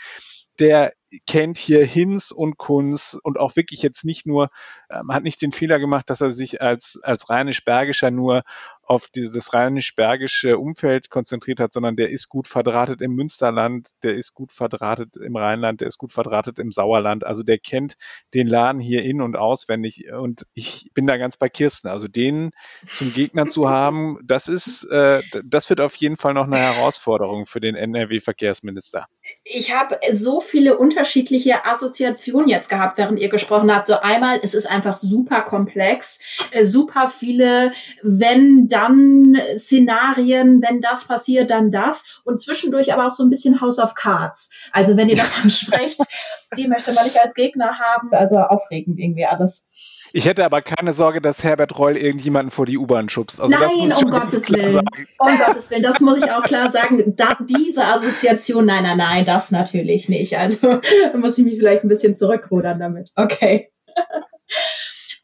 der 0.60 0.93
kennt 1.28 1.58
hier 1.58 1.86
Hinz 1.86 2.32
und 2.32 2.58
Kunz 2.58 3.17
und 3.21 3.39
auch 3.39 3.56
wirklich 3.56 3.82
jetzt 3.82 4.06
nicht 4.06 4.26
nur, 4.26 4.49
ähm, 4.89 5.12
hat 5.12 5.23
nicht 5.23 5.41
den 5.41 5.52
Fehler 5.52 5.80
gemacht, 5.80 6.10
dass 6.10 6.21
er 6.21 6.32
sich 6.32 6.62
als, 6.62 6.99
als 7.02 7.30
rheinisch-bergischer 7.30 8.12
nur 8.12 8.43
auf 8.86 9.08
dieses 9.08 9.54
rheinisch-bergische 9.54 10.58
Umfeld 10.58 11.10
konzentriert 11.10 11.62
hat, 11.62 11.71
sondern 11.71 11.95
der 11.95 12.10
ist 12.10 12.28
gut 12.28 12.47
verdrahtet 12.47 13.02
im 13.02 13.13
Münsterland, 13.13 13.89
der 14.04 14.15
ist 14.15 14.34
gut 14.34 14.52
verdrahtet 14.52 15.15
im 15.15 15.38
Rheinland, 15.38 15.80
der 15.80 15.88
ist 15.88 15.97
gut 15.97 16.12
verdrahtet 16.12 16.60
im 16.60 16.71
Sauerland. 16.71 17.26
Also 17.26 17.43
der 17.43 17.60
kennt 17.60 17.95
den 18.34 18.47
Laden 18.47 18.82
hier 18.82 19.04
in- 19.04 19.21
und 19.21 19.38
auswendig. 19.38 20.12
Und 20.12 20.45
ich 20.54 20.91
bin 20.93 21.08
da 21.08 21.17
ganz 21.17 21.38
bei 21.38 21.47
Kirsten. 21.47 21.88
Also 21.88 22.10
den 22.10 22.52
zum 22.88 23.13
Gegner 23.13 23.45
zu 23.45 23.69
haben, 23.69 24.19
das 24.23 24.49
ist, 24.49 24.84
äh, 24.91 25.21
das 25.45 25.69
wird 25.69 25.80
auf 25.80 25.95
jeden 25.95 26.17
Fall 26.17 26.34
noch 26.34 26.45
eine 26.45 26.58
Herausforderung 26.58 27.45
für 27.45 27.62
den 27.62 27.76
NRW-Verkehrsminister. 27.76 29.08
Ich 29.45 29.73
habe 29.73 29.97
so 30.12 30.41
viele 30.41 30.78
Unterschiede 30.78 31.03
unterschiedliche 31.04 31.66
Assoziationen 31.66 32.48
jetzt 32.48 32.70
gehabt, 32.70 32.98
während 32.98 33.20
ihr 33.20 33.28
gesprochen 33.28 33.76
habt. 33.76 33.88
So 33.88 34.00
einmal, 34.00 34.39
es 34.42 34.54
ist 34.54 34.66
einfach 34.66 34.96
super 34.96 35.42
komplex, 35.42 36.20
äh, 36.52 36.63
super 36.63 37.10
viele 37.10 37.74
wenn 38.02 38.68
dann 38.68 39.38
Szenarien, 39.58 40.62
wenn 40.62 40.80
das 40.80 41.06
passiert, 41.06 41.50
dann 41.50 41.72
das 41.72 42.22
und 42.24 42.39
zwischendurch 42.39 42.94
aber 42.94 43.08
auch 43.08 43.12
so 43.12 43.22
ein 43.22 43.30
bisschen 43.30 43.60
House 43.60 43.80
of 43.80 43.96
Cards. 43.96 44.50
Also 44.72 44.96
wenn 44.96 45.10
ihr 45.10 45.18
davon 45.18 45.50
sprecht, 45.50 46.00
die 46.58 46.68
möchte 46.68 46.94
man 46.94 47.06
nicht 47.06 47.20
als 47.20 47.34
Gegner 47.34 47.78
haben. 47.80 48.10
Also 48.12 48.38
aufregend 48.38 49.00
irgendwie 49.00 49.26
alles. 49.26 49.66
Ich 50.13 50.26
hätte 50.26 50.46
aber 50.46 50.62
keine 50.62 50.94
Sorge, 50.94 51.22
dass 51.22 51.44
Herbert 51.44 51.78
Reul 51.78 51.98
irgendjemanden 51.98 52.52
vor 52.52 52.66
die 52.66 52.78
U-Bahn 52.78 53.10
schubst. 53.10 53.42
Also 53.42 53.56
nein, 53.56 53.92
um 53.92 54.10
Gottes 54.10 54.50
Willen. 54.52 54.88
Um 55.20 55.38
Gottes 55.38 55.70
Willen, 55.72 55.84
das 55.84 56.00
muss 56.00 56.18
ich 56.18 56.32
auch 56.32 56.44
klar 56.44 56.72
sagen. 56.72 57.16
Da, 57.16 57.38
diese 57.39 57.84
Assoziation, 57.84 58.66
nein, 58.66 58.84
nein, 58.84 58.98
nein, 58.98 59.26
das 59.26 59.52
natürlich 59.52 60.10
nicht. 60.10 60.38
Also 60.38 60.80
muss 61.16 61.38
ich 61.38 61.46
mich 61.46 61.56
vielleicht 61.56 61.84
ein 61.84 61.89
bisschen 61.89 62.16
zurückrudern 62.16 62.80
damit. 62.80 63.12
Okay. 63.16 63.72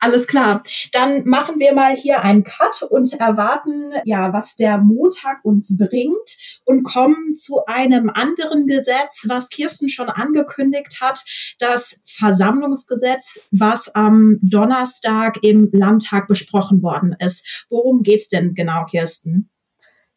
Alles 0.02 0.28
klar. 0.28 0.64
Dann 0.94 1.26
machen 1.26 1.60
wir 1.60 1.74
mal 1.74 1.94
hier 1.94 2.22
einen 2.24 2.46
Cut 2.46 2.84
und 2.84 3.14
erwarten, 3.20 3.92
ja, 4.06 4.32
was 4.32 4.56
der 4.56 4.78
Montag 4.78 5.44
uns 5.44 5.78
bringt 5.78 6.62
und 6.64 6.84
kommen 6.84 7.36
zu 7.36 7.66
einem 7.66 8.10
anderen 8.10 8.66
Gesetz, 8.66 9.26
was 9.28 9.50
Kirsten 9.50 9.90
schon 9.90 10.10
angekündigt 10.10 11.02
hat, 11.02 11.22
das 11.60 12.02
Versammlungsgesetz, 12.06 13.48
was 13.52 13.94
am 13.94 14.40
Donnerstag 14.42 15.44
im 15.44 15.70
Landtag 15.74 16.30
besprochen 16.30 16.82
worden 16.82 17.16
ist. 17.20 17.66
Worum 17.70 18.02
geht's 18.02 18.30
denn 18.30 18.54
genau, 18.56 18.86
Kirsten? 18.86 19.50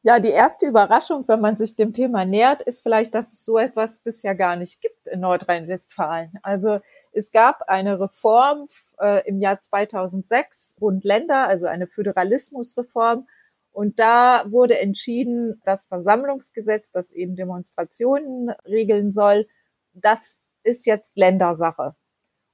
Ja, 0.05 0.19
die 0.19 0.31
erste 0.31 0.67
Überraschung, 0.67 1.25
wenn 1.29 1.41
man 1.41 1.57
sich 1.57 1.77
dem 1.77 1.93
Thema 1.93 2.25
nähert, 2.25 2.61
ist 2.63 2.83
vielleicht, 2.83 3.15
dass 3.15 3.33
es 3.33 3.45
so 3.45 3.57
etwas 3.57 4.01
bisher 4.01 4.35
gar 4.35 4.57
nicht 4.57 4.81
gibt 4.81 5.07
in 5.07 5.21
Nordrhein-Westfalen. 5.21 6.33
Also 6.43 6.81
es 7.13 7.31
gab 7.31 7.63
eine 7.69 8.01
Reform 8.01 8.67
äh, 8.99 9.27
im 9.29 9.41
Jahr 9.41 9.61
2006, 9.61 10.77
Bund 10.81 11.05
Länder, 11.05 11.47
also 11.47 11.67
eine 11.67 11.87
Föderalismusreform. 11.87 13.29
Und 13.71 13.99
da 13.99 14.45
wurde 14.51 14.79
entschieden, 14.79 15.61
das 15.65 15.87
Versammlungsgesetz, 15.87 16.91
das 16.91 17.11
eben 17.13 17.37
Demonstrationen 17.37 18.51
regeln 18.67 19.13
soll, 19.13 19.47
das 19.93 20.43
ist 20.63 20.87
jetzt 20.87 21.17
Ländersache. 21.17 21.95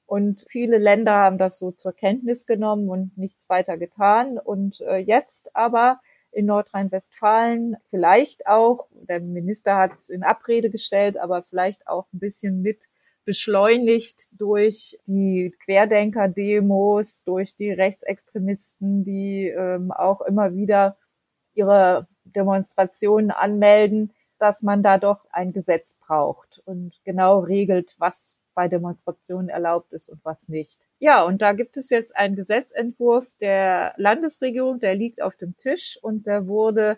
Und 0.07 0.44
viele 0.49 0.79
Länder 0.79 1.12
haben 1.12 1.38
das 1.38 1.59
so 1.59 1.71
zur 1.71 1.92
Kenntnis 1.92 2.47
genommen 2.47 2.88
und 2.88 3.16
nichts 3.18 3.49
weiter 3.49 3.77
getan. 3.77 4.38
Und 4.38 4.81
äh, 4.81 4.97
jetzt 4.97 5.55
aber 5.55 6.01
in 6.31 6.47
Nordrhein-Westfalen 6.47 7.77
vielleicht 7.90 8.47
auch, 8.47 8.87
der 8.90 9.21
Minister 9.21 9.77
hat 9.77 9.92
es 9.99 10.09
in 10.09 10.23
Abrede 10.23 10.71
gestellt, 10.71 11.16
aber 11.16 11.42
vielleicht 11.42 11.87
auch 11.87 12.07
ein 12.12 12.18
bisschen 12.18 12.62
mit 12.62 12.88
beschleunigt 13.29 14.29
durch 14.33 14.99
die 15.05 15.55
Querdenker-Demos, 15.62 17.25
durch 17.25 17.55
die 17.55 17.71
Rechtsextremisten, 17.71 19.05
die 19.05 19.49
ähm, 19.49 19.93
auch 19.93 20.23
immer 20.23 20.55
wieder 20.55 20.97
ihre 21.53 22.09
Demonstrationen 22.25 23.31
anmelden, 23.31 24.14
dass 24.38 24.62
man 24.62 24.83
da 24.83 24.97
doch 24.97 25.27
ein 25.31 25.53
Gesetz 25.53 25.97
braucht 25.97 26.62
und 26.64 27.05
genau 27.05 27.41
regelt, 27.41 27.97
was 27.99 28.38
bei 28.55 28.67
Demonstrationen 28.67 29.51
erlaubt 29.51 29.93
ist 29.93 30.09
und 30.09 30.25
was 30.25 30.49
nicht. 30.49 30.87
Ja, 30.99 31.23
und 31.23 31.43
da 31.43 31.53
gibt 31.53 31.77
es 31.77 31.91
jetzt 31.91 32.17
einen 32.17 32.35
Gesetzentwurf 32.35 33.31
der 33.43 33.93
Landesregierung, 33.99 34.81
der 34.81 34.95
liegt 34.95 35.21
auf 35.21 35.37
dem 35.37 35.55
Tisch 35.59 35.99
und 36.01 36.27
der 36.27 36.47
wurde 36.47 36.97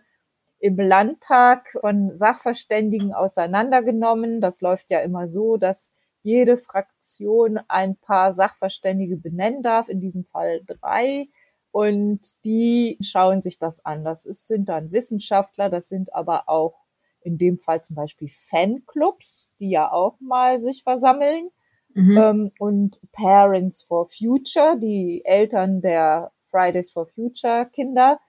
im 0.61 0.77
Landtag 0.77 1.77
von 1.81 2.14
Sachverständigen 2.14 3.12
auseinandergenommen. 3.12 4.40
Das 4.40 4.61
läuft 4.61 4.93
ja 4.93 5.01
immer 5.01 5.29
so, 5.29 5.57
dass 5.57 5.93
jede 6.22 6.56
Fraktion 6.56 7.61
ein 7.68 7.96
paar 7.96 8.33
Sachverständige 8.33 9.16
benennen 9.16 9.62
darf, 9.62 9.88
in 9.88 10.00
diesem 10.00 10.24
Fall 10.24 10.62
drei. 10.66 11.28
Und 11.72 12.20
die 12.44 12.98
schauen 13.00 13.42
sich 13.42 13.59
das 13.59 13.85
an. 13.85 14.04
Das 14.04 14.26
ist, 14.26 14.48
sind 14.48 14.68
dann 14.68 14.92
Wissenschaftler, 14.92 15.70
das 15.70 15.88
sind 15.88 16.14
aber 16.14 16.48
auch 16.48 16.87
in 17.22 17.38
dem 17.38 17.59
Fall 17.59 17.83
zum 17.83 17.96
Beispiel 17.96 18.28
Fanclubs, 18.28 19.52
die 19.61 19.70
ja 19.70 19.92
auch 19.92 20.18
mal 20.20 20.61
sich 20.61 20.83
versammeln. 20.83 21.50
Mhm. 21.94 22.16
Ähm, 22.16 22.52
und 22.59 23.00
Parents 23.12 23.83
for 23.83 24.09
Future, 24.09 24.78
die 24.78 25.22
Eltern 25.24 25.80
der 25.80 26.33
Fridays 26.46 26.90
for 26.90 27.06
Future 27.06 27.68
Kinder. 27.72 28.20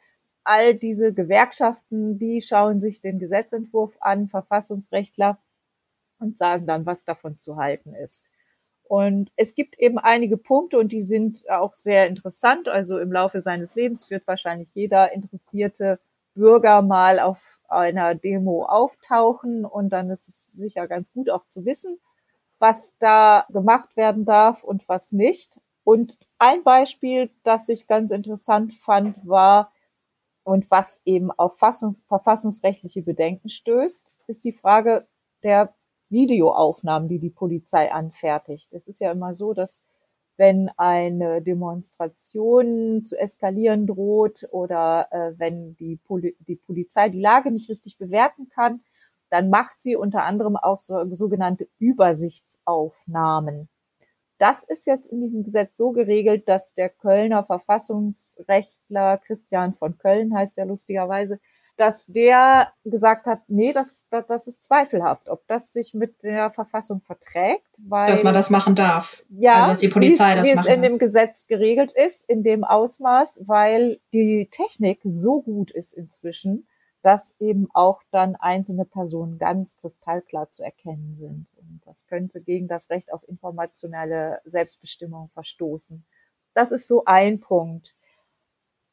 All 0.43 0.73
diese 0.73 1.13
Gewerkschaften, 1.13 2.17
die 2.17 2.41
schauen 2.41 2.79
sich 2.79 3.01
den 3.01 3.19
Gesetzentwurf 3.19 3.97
an, 4.01 4.27
Verfassungsrechtler 4.27 5.39
und 6.21 6.37
sagen 6.37 6.67
dann, 6.67 6.85
was 6.85 7.05
davon 7.05 7.39
zu 7.39 7.57
halten 7.57 7.93
ist. 7.93 8.27
Und 8.83 9.31
es 9.37 9.55
gibt 9.55 9.79
eben 9.79 9.97
einige 9.97 10.37
Punkte 10.37 10.77
und 10.77 10.91
die 10.91 11.01
sind 11.01 11.49
auch 11.49 11.73
sehr 11.73 12.07
interessant. 12.07 12.67
Also 12.67 12.99
im 12.99 13.11
Laufe 13.11 13.41
seines 13.41 13.75
Lebens 13.75 14.09
wird 14.09 14.27
wahrscheinlich 14.27 14.69
jeder 14.73 15.13
interessierte 15.13 15.99
Bürger 16.33 16.81
mal 16.81 17.19
auf 17.19 17.59
einer 17.69 18.15
Demo 18.15 18.65
auftauchen 18.65 19.65
und 19.65 19.91
dann 19.91 20.09
ist 20.09 20.27
es 20.27 20.51
sicher 20.51 20.87
ganz 20.87 21.11
gut 21.13 21.29
auch 21.29 21.47
zu 21.47 21.65
wissen, 21.65 21.99
was 22.59 22.95
da 22.99 23.45
gemacht 23.49 23.95
werden 23.95 24.25
darf 24.25 24.63
und 24.63 24.87
was 24.89 25.13
nicht. 25.13 25.61
Und 25.83 26.17
ein 26.37 26.63
Beispiel, 26.63 27.31
das 27.43 27.69
ich 27.69 27.87
ganz 27.87 28.11
interessant 28.11 28.73
fand, 28.73 29.25
war 29.25 29.71
und 30.43 30.69
was 30.69 31.01
eben 31.05 31.31
auf 31.31 31.57
verfassungsrechtliche 31.57 33.03
Bedenken 33.03 33.49
stößt, 33.49 34.19
ist 34.27 34.43
die 34.43 34.53
Frage 34.53 35.07
der 35.43 35.73
Videoaufnahmen, 36.11 37.09
die 37.09 37.19
die 37.19 37.29
Polizei 37.29 37.91
anfertigt. 37.91 38.73
Es 38.73 38.87
ist 38.87 38.99
ja 38.99 39.11
immer 39.11 39.33
so, 39.33 39.53
dass 39.53 39.83
wenn 40.37 40.69
eine 40.77 41.41
Demonstration 41.41 43.03
zu 43.03 43.17
eskalieren 43.17 43.87
droht 43.87 44.47
oder 44.51 45.07
äh, 45.11 45.33
wenn 45.37 45.75
die, 45.75 45.97
Poli 45.97 46.35
die 46.39 46.55
Polizei 46.55 47.09
die 47.09 47.19
Lage 47.19 47.51
nicht 47.51 47.69
richtig 47.69 47.97
bewerten 47.97 48.49
kann, 48.49 48.81
dann 49.29 49.49
macht 49.49 49.81
sie 49.81 49.95
unter 49.95 50.23
anderem 50.23 50.57
auch 50.57 50.79
so, 50.79 51.05
sogenannte 51.13 51.67
Übersichtsaufnahmen. 51.79 53.69
Das 54.37 54.63
ist 54.63 54.87
jetzt 54.87 55.11
in 55.11 55.21
diesem 55.21 55.43
Gesetz 55.43 55.77
so 55.77 55.91
geregelt, 55.91 56.49
dass 56.49 56.73
der 56.73 56.89
Kölner 56.89 57.43
Verfassungsrechtler 57.43 59.19
Christian 59.19 59.75
von 59.75 59.97
Köln 59.99 60.35
heißt 60.35 60.57
er 60.57 60.65
lustigerweise, 60.65 61.39
dass 61.81 62.05
der 62.05 62.71
gesagt 62.85 63.25
hat, 63.25 63.41
nee, 63.47 63.73
das, 63.73 64.05
das, 64.11 64.27
das 64.27 64.45
ist 64.45 64.61
zweifelhaft, 64.61 65.27
ob 65.29 65.47
das 65.47 65.73
sich 65.73 65.95
mit 65.95 66.21
der 66.21 66.51
Verfassung 66.51 67.01
verträgt, 67.01 67.81
weil 67.87 68.05
dass 68.05 68.21
man 68.21 68.35
das 68.35 68.51
machen 68.51 68.75
darf. 68.75 69.23
Ja, 69.29 69.53
also, 69.53 69.69
dass 69.71 69.79
die 69.79 69.87
Polizei 69.87 70.35
das 70.35 70.45
wie 70.45 70.51
es 70.51 70.67
in 70.67 70.83
dem 70.83 70.99
Gesetz 70.99 71.47
geregelt 71.47 71.91
ist, 71.91 72.29
in 72.29 72.43
dem 72.43 72.63
Ausmaß, 72.63 73.45
weil 73.47 73.99
die 74.13 74.47
Technik 74.51 74.99
so 75.03 75.41
gut 75.41 75.71
ist 75.71 75.93
inzwischen, 75.93 76.67
dass 77.01 77.33
eben 77.39 77.67
auch 77.73 78.03
dann 78.11 78.35
einzelne 78.35 78.85
Personen 78.85 79.39
ganz 79.39 79.75
kristallklar 79.77 80.51
zu 80.51 80.61
erkennen 80.61 81.17
sind. 81.19 81.47
Und 81.57 81.81
das 81.85 82.05
könnte 82.05 82.41
gegen 82.41 82.67
das 82.67 82.91
Recht 82.91 83.11
auf 83.11 83.27
informationelle 83.27 84.39
Selbstbestimmung 84.45 85.31
verstoßen. 85.33 86.05
Das 86.53 86.71
ist 86.71 86.87
so 86.87 87.05
ein 87.05 87.39
Punkt. 87.39 87.95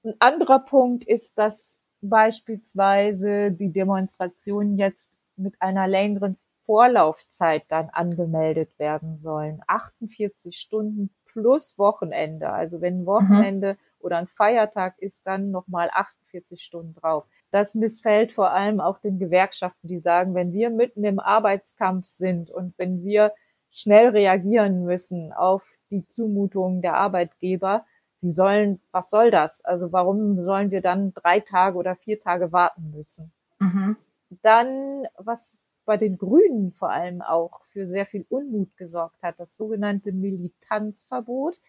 Ein 0.05 0.15
anderer 0.21 0.61
Punkt 0.61 1.05
ist, 1.05 1.37
dass 1.37 1.81
beispielsweise 2.01 3.53
die 3.53 3.73
Demonstrationen 3.73 4.77
jetzt 4.77 5.19
mit 5.37 5.61
einer 5.61 5.87
längeren 5.89 6.37
Vorlaufzeit 6.63 7.65
dann 7.69 7.89
angemeldet 7.89 8.79
werden 8.79 9.17
sollen. 9.17 9.63
48 9.67 10.57
Stunden 10.57 11.11
plus 11.25 11.79
Wochenende. 11.79 12.51
Also 12.51 12.81
wenn 12.81 13.01
ein 13.01 13.07
Wochenende 13.07 13.75
mhm. 13.75 13.77
oder 14.01 14.19
ein 14.19 14.27
Feiertag 14.27 14.99
ist, 14.99 15.27
dann 15.27 15.51
nochmal 15.51 15.91
48 15.93 16.63
Stunden 16.63 16.95
drauf. 16.95 17.25
Das 17.51 17.75
missfällt 17.75 18.33
vor 18.33 18.51
allem 18.51 18.81
auch 18.81 18.99
den 18.99 19.19
Gewerkschaften, 19.19 19.89
die 19.89 20.01
sagen, 20.01 20.35
wenn 20.35 20.53
wir 20.53 20.69
mitten 20.71 21.05
im 21.05 21.19
Arbeitskampf 21.19 22.07
sind 22.07 22.51
und 22.51 22.75
wenn 22.77 23.03
wir 23.03 23.33
schnell 23.71 24.09
reagieren 24.09 24.85
müssen 24.85 25.33
auf 25.33 25.79
die 25.91 26.07
Zumutungen 26.07 26.83
der 26.83 26.95
Arbeitgeber, 26.95 27.87
wie 28.21 28.31
sollen, 28.31 28.81
was 28.91 29.11
soll 29.11 29.31
das? 29.31 29.65
Also 29.65 29.93
warum 29.93 30.43
sollen 30.43 30.71
wir 30.71 30.81
dann 30.81 31.13
drei 31.15 31.41
Tage 31.41 31.77
oder 31.77 31.97
vier 31.97 32.19
Tage 32.19 32.53
warten 32.53 32.91
müssen? 32.91 33.33
Mhm. 33.59 33.97
Dann, 34.43 35.07
was 35.17 35.57
bei 35.85 35.97
den 35.97 36.19
Grünen 36.19 36.73
vor 36.73 36.91
allem 36.91 37.23
auch 37.23 37.65
für 37.65 37.87
sehr 37.87 38.05
viel 38.05 38.27
Unmut 38.29 38.77
gesorgt 38.77 39.23
hat, 39.23 39.41
das 39.41 39.57
sogenannte 39.57 40.13
Militanzverbot. 40.13 41.61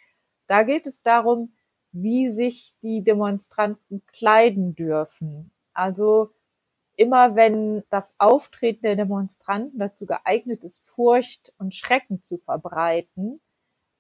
Da 0.48 0.64
geht 0.64 0.88
es 0.88 1.04
darum, 1.04 1.54
wie 1.94 2.28
sich 2.28 2.74
die 2.84 3.02
Demonstranten 3.02 4.02
kleiden 4.08 4.76
dürfen. 4.76 5.52
Also 5.74 6.32
immer 6.98 7.36
wenn 7.36 7.84
das 7.90 8.16
Auftreten 8.20 8.82
der 8.82 8.98
Demonstranten 8.98 9.80
dazu 9.80 10.06
geeignet 10.06 10.66
ist, 10.66 10.86
Furcht 10.86 11.54
und 11.58 11.74
Schrecken 11.74 12.22
zu 12.22 12.40
verbreiten, 12.40 13.40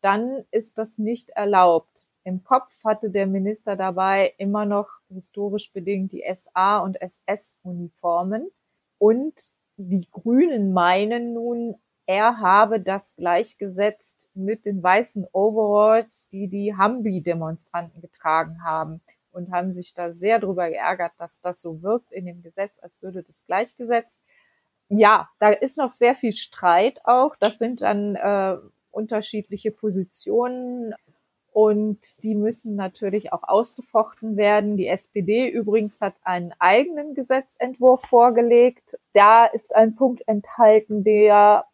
dann 0.02 0.46
ist 0.52 0.78
das 0.78 0.98
nicht 0.98 1.30
erlaubt. 1.32 2.10
Im 2.24 2.44
Kopf 2.44 2.84
hatte 2.84 3.10
der 3.10 3.28
Minister 3.28 3.76
dabei 3.76 4.34
immer 4.38 4.66
noch 4.66 4.90
historisch 5.10 5.72
bedingt 5.74 6.12
die 6.12 6.24
SA- 6.34 6.80
und 6.80 7.02
SS-Uniformen. 7.02 8.50
Und 8.98 9.54
die 9.78 10.08
Grünen 10.12 10.74
meinen 10.74 11.34
nun, 11.34 11.76
er 12.06 12.40
habe 12.40 12.82
das 12.82 13.16
gleichgesetzt 13.16 14.30
mit 14.34 14.66
den 14.66 14.82
weißen 14.82 15.28
Overalls, 15.32 16.30
die 16.30 16.48
die 16.48 16.76
Hambi-Demonstranten 16.76 18.02
getragen 18.02 18.64
haben 18.64 19.02
und 19.32 19.52
haben 19.52 19.74
sich 19.74 19.94
da 19.94 20.12
sehr 20.12 20.40
drüber 20.40 20.70
geärgert, 20.70 21.14
dass 21.18 21.42
das 21.42 21.62
so 21.62 21.82
wirkt 21.82 22.12
in 22.12 22.26
dem 22.26 22.42
Gesetz, 22.42 22.80
als 22.82 23.02
würde 23.02 23.24
das 23.24 23.46
gleichgesetzt. 23.46 24.22
Ja, 24.90 25.30
da 25.40 25.50
ist 25.50 25.78
noch 25.78 25.92
sehr 25.92 26.16
viel 26.16 26.34
Streit 26.34 27.00
auch. 27.06 27.36
Das 27.36 27.60
sind 27.60 27.82
dann 27.82 28.16
äh, 28.16 28.58
unterschiedliche 28.92 29.72
Positionen 29.72 30.94
und 31.52 32.24
die 32.24 32.36
müssen 32.36 32.76
natürlich 32.76 33.34
auch 33.34 33.44
ausgefochten 33.44 34.38
werden. 34.38 34.78
Die 34.78 34.88
SPD 34.88 35.50
übrigens 35.50 36.00
hat 36.02 36.16
einen 36.24 36.54
eigenen 36.60 37.16
Gesetzentwurf 37.16 38.02
vorgelegt. 38.02 39.00
Da 39.14 39.46
ist 39.46 39.76
ein 39.76 39.96
Punkt 39.96 40.28
enthalten, 40.28 41.04
der 41.04 41.66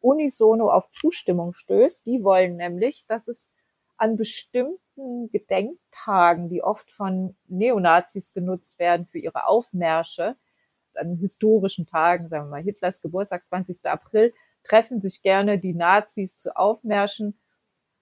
unisono 0.00 0.70
auf 0.70 0.90
Zustimmung 0.90 1.54
stößt. 1.54 2.04
Die 2.06 2.22
wollen 2.22 2.56
nämlich, 2.56 3.06
dass 3.06 3.26
es 3.28 3.50
an 3.96 4.16
bestimmten 4.16 5.30
Gedenktagen, 5.30 6.48
die 6.48 6.62
oft 6.62 6.90
von 6.90 7.36
Neonazis 7.46 8.34
genutzt 8.34 8.78
werden 8.78 9.06
für 9.06 9.18
ihre 9.18 9.46
Aufmärsche, 9.46 10.36
an 10.94 11.16
historischen 11.16 11.86
Tagen, 11.86 12.28
sagen 12.28 12.46
wir 12.46 12.50
mal 12.50 12.62
Hitlers 12.62 13.00
Geburtstag, 13.00 13.46
20. 13.48 13.86
April, 13.86 14.34
treffen 14.64 15.00
sich 15.00 15.22
gerne 15.22 15.58
die 15.58 15.74
Nazis 15.74 16.36
zu 16.36 16.56
Aufmärschen 16.56 17.38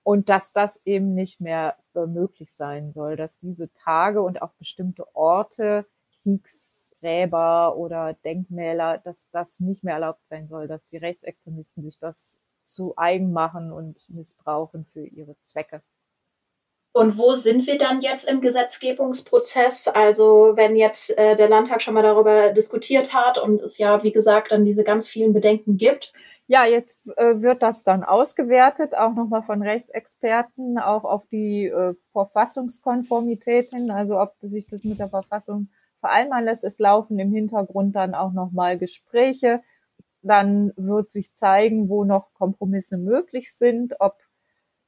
und 0.03 0.29
dass 0.29 0.53
das 0.53 0.81
eben 0.85 1.15
nicht 1.15 1.41
mehr 1.41 1.77
äh, 1.95 2.07
möglich 2.07 2.55
sein 2.55 2.93
soll, 2.93 3.17
dass 3.17 3.39
diese 3.39 3.73
Tage 3.73 4.23
und 4.23 4.43
auch 4.43 4.53
bestimmte 4.55 5.05
Orte 5.15 5.87
Kriegsgräber 6.23 7.77
oder 7.77 8.15
Denkmäler, 8.25 8.99
dass 8.99 9.31
das 9.31 9.61
nicht 9.61 9.85
mehr 9.85 9.95
erlaubt 9.95 10.27
sein 10.27 10.49
soll, 10.49 10.69
dass 10.69 10.85
die 10.87 10.99
Rechtsextremisten 10.99 11.83
sich 11.83 11.99
das 11.99 12.41
zu 12.65 12.95
eigen 12.97 13.33
machen 13.33 13.73
und 13.73 14.09
missbrauchen 14.11 14.85
für 14.93 15.07
ihre 15.07 15.39
Zwecke. 15.41 15.83
Und 16.93 17.19
wo 17.19 17.35
sind 17.35 17.67
wir 17.69 17.79
dann 17.79 18.01
jetzt 18.01 18.29
im 18.29 18.41
Gesetzgebungsprozess? 18.41 19.87
Also 19.87 20.53
wenn 20.57 20.75
jetzt 20.75 21.17
äh, 21.17 21.37
der 21.37 21.49
Landtag 21.49 21.83
schon 21.83 21.95
mal 21.95 22.03
darüber 22.03 22.51
diskutiert 22.51 23.15
hat 23.15 23.39
und 23.39 23.63
es 23.63 23.79
ja, 23.79 24.03
wie 24.03 24.11
gesagt, 24.11 24.51
dann 24.51 24.65
diese 24.65 24.83
ganz 24.83 25.09
vielen 25.09 25.33
Bedenken 25.33 25.77
gibt. 25.77 26.13
Ja, 26.53 26.67
jetzt 26.67 27.17
äh, 27.17 27.41
wird 27.43 27.63
das 27.63 27.85
dann 27.85 28.03
ausgewertet, 28.03 28.97
auch 28.99 29.15
nochmal 29.15 29.45
von 29.45 29.63
Rechtsexperten, 29.63 30.79
auch 30.79 31.05
auf 31.05 31.25
die 31.29 31.67
äh, 31.67 31.95
Verfassungskonformität 32.11 33.71
hin, 33.71 33.93
also 33.93 34.19
ob 34.19 34.35
sich 34.43 34.67
das 34.67 34.83
mit 34.83 34.99
der 34.99 35.11
Verfassung 35.11 35.69
vereinbaren 36.01 36.45
lässt. 36.47 36.65
Es 36.65 36.81
laufen 36.81 37.21
im 37.21 37.33
Hintergrund 37.33 37.95
dann 37.95 38.17
auch 38.17 38.33
nochmal 38.33 38.79
Gespräche. 38.79 39.63
Dann 40.23 40.73
wird 40.77 41.13
sich 41.13 41.37
zeigen, 41.37 41.89
wo 41.89 42.03
noch 42.03 42.35
Kompromisse 42.35 42.99
möglich 42.99 43.53
sind, 43.53 43.95
ob 44.01 44.19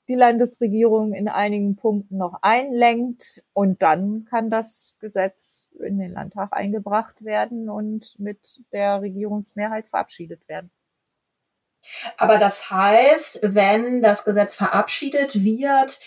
die 0.09 0.17
Landesregierung 0.17 1.13
in 1.13 1.29
einigen 1.29 1.77
Punkten 1.77 2.17
noch 2.17 2.43
einlenkt 2.43 3.45
und 3.53 3.83
dann 3.83 4.25
kann 4.25 4.51
das 4.51 4.97
Gesetz 4.99 5.69
in 5.79 6.01
den 6.01 6.11
Landtag 6.11 6.49
eingebracht 6.55 7.25
werden 7.25 7.71
und 7.71 8.19
mit 8.19 8.65
der 8.73 9.01
Regierungsmehrheit 9.01 9.87
verabschiedet 9.87 10.49
werden. 10.49 10.73
Aber 12.17 12.39
das 12.39 12.71
heißt, 12.71 13.41
wenn 13.43 14.03
das 14.03 14.25
Gesetz 14.25 14.55
verabschiedet 14.57 15.45
wird, 15.45 16.01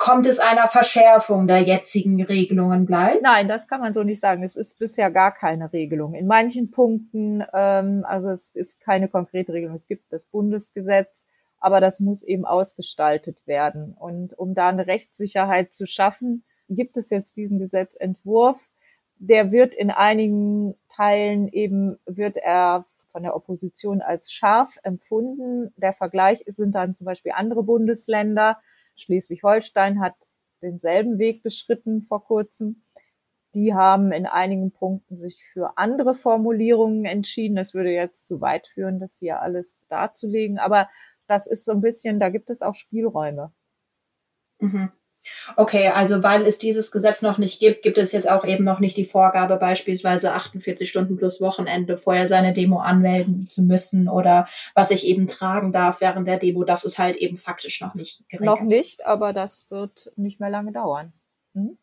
kommt 0.00 0.26
es 0.26 0.38
einer 0.38 0.66
Verschärfung 0.66 1.46
der 1.46 1.60
jetzigen 1.60 2.22
Regelungen 2.22 2.86
gleich? 2.86 3.20
Nein, 3.22 3.48
das 3.48 3.68
kann 3.68 3.80
man 3.80 3.92
so 3.92 4.02
nicht 4.02 4.18
sagen. 4.18 4.42
Es 4.42 4.56
ist 4.56 4.78
bisher 4.78 5.10
gar 5.10 5.30
keine 5.30 5.74
Regelung. 5.74 6.14
In 6.14 6.26
manchen 6.26 6.70
Punkten, 6.70 7.44
ähm, 7.52 8.04
also 8.08 8.30
es 8.30 8.50
ist 8.50 8.80
keine 8.80 9.08
konkrete 9.08 9.52
Regelung. 9.52 9.74
Es 9.74 9.86
gibt 9.86 10.10
das 10.10 10.24
Bundesgesetz, 10.24 11.28
aber 11.58 11.80
das 11.80 12.00
muss 12.00 12.22
eben 12.22 12.46
ausgestaltet 12.46 13.46
werden. 13.46 13.92
Und 13.92 14.36
um 14.38 14.54
da 14.54 14.70
eine 14.70 14.86
Rechtssicherheit 14.86 15.74
zu 15.74 15.86
schaffen, 15.86 16.44
gibt 16.70 16.96
es 16.96 17.10
jetzt 17.10 17.36
diesen 17.36 17.58
Gesetzentwurf. 17.58 18.70
Der 19.18 19.52
wird 19.52 19.74
in 19.74 19.90
einigen 19.90 20.76
Teilen 20.88 21.46
eben, 21.48 21.98
wird 22.06 22.38
er 22.38 22.86
von 23.12 23.22
der 23.22 23.34
Opposition 23.36 24.00
als 24.02 24.32
scharf 24.32 24.78
empfunden. 24.82 25.72
Der 25.76 25.92
Vergleich 25.92 26.44
sind 26.46 26.74
dann 26.74 26.94
zum 26.94 27.04
Beispiel 27.04 27.32
andere 27.32 27.62
Bundesländer, 27.62 28.60
Schleswig-Holstein 29.00 30.00
hat 30.00 30.14
denselben 30.62 31.18
Weg 31.18 31.42
beschritten 31.42 32.02
vor 32.02 32.24
kurzem. 32.24 32.82
Die 33.54 33.74
haben 33.74 34.12
in 34.12 34.26
einigen 34.26 34.70
Punkten 34.70 35.16
sich 35.18 35.42
für 35.52 35.76
andere 35.76 36.14
Formulierungen 36.14 37.04
entschieden. 37.04 37.56
Das 37.56 37.74
würde 37.74 37.90
jetzt 37.90 38.26
zu 38.26 38.40
weit 38.40 38.68
führen, 38.68 39.00
das 39.00 39.18
hier 39.18 39.40
alles 39.40 39.86
darzulegen. 39.88 40.58
Aber 40.58 40.88
das 41.26 41.46
ist 41.46 41.64
so 41.64 41.72
ein 41.72 41.80
bisschen, 41.80 42.20
da 42.20 42.28
gibt 42.28 42.50
es 42.50 42.62
auch 42.62 42.74
Spielräume. 42.74 43.52
Mhm. 44.60 44.92
Okay, 45.56 45.88
also 45.88 46.22
weil 46.22 46.46
es 46.46 46.58
dieses 46.58 46.90
Gesetz 46.90 47.20
noch 47.22 47.38
nicht 47.38 47.60
gibt, 47.60 47.82
gibt 47.82 47.98
es 47.98 48.12
jetzt 48.12 48.28
auch 48.28 48.44
eben 48.44 48.64
noch 48.64 48.80
nicht 48.80 48.96
die 48.96 49.04
Vorgabe, 49.04 49.56
beispielsweise 49.56 50.32
48 50.32 50.88
Stunden 50.88 51.16
plus 51.16 51.40
Wochenende 51.40 51.98
vorher 51.98 52.28
seine 52.28 52.52
Demo 52.52 52.78
anmelden 52.78 53.48
zu 53.48 53.62
müssen 53.62 54.08
oder 54.08 54.48
was 54.74 54.90
ich 54.90 55.06
eben 55.06 55.26
tragen 55.26 55.72
darf 55.72 56.00
während 56.00 56.26
der 56.26 56.38
Demo. 56.38 56.64
Das 56.64 56.84
ist 56.84 56.98
halt 56.98 57.16
eben 57.16 57.36
faktisch 57.36 57.80
noch 57.80 57.94
nicht 57.94 58.22
geregelt. 58.28 58.46
Noch 58.46 58.62
nicht, 58.62 59.04
aber 59.04 59.32
das 59.32 59.70
wird 59.70 60.12
nicht 60.16 60.40
mehr 60.40 60.50
lange 60.50 60.72
dauern. 60.72 61.12
Hm? 61.54 61.76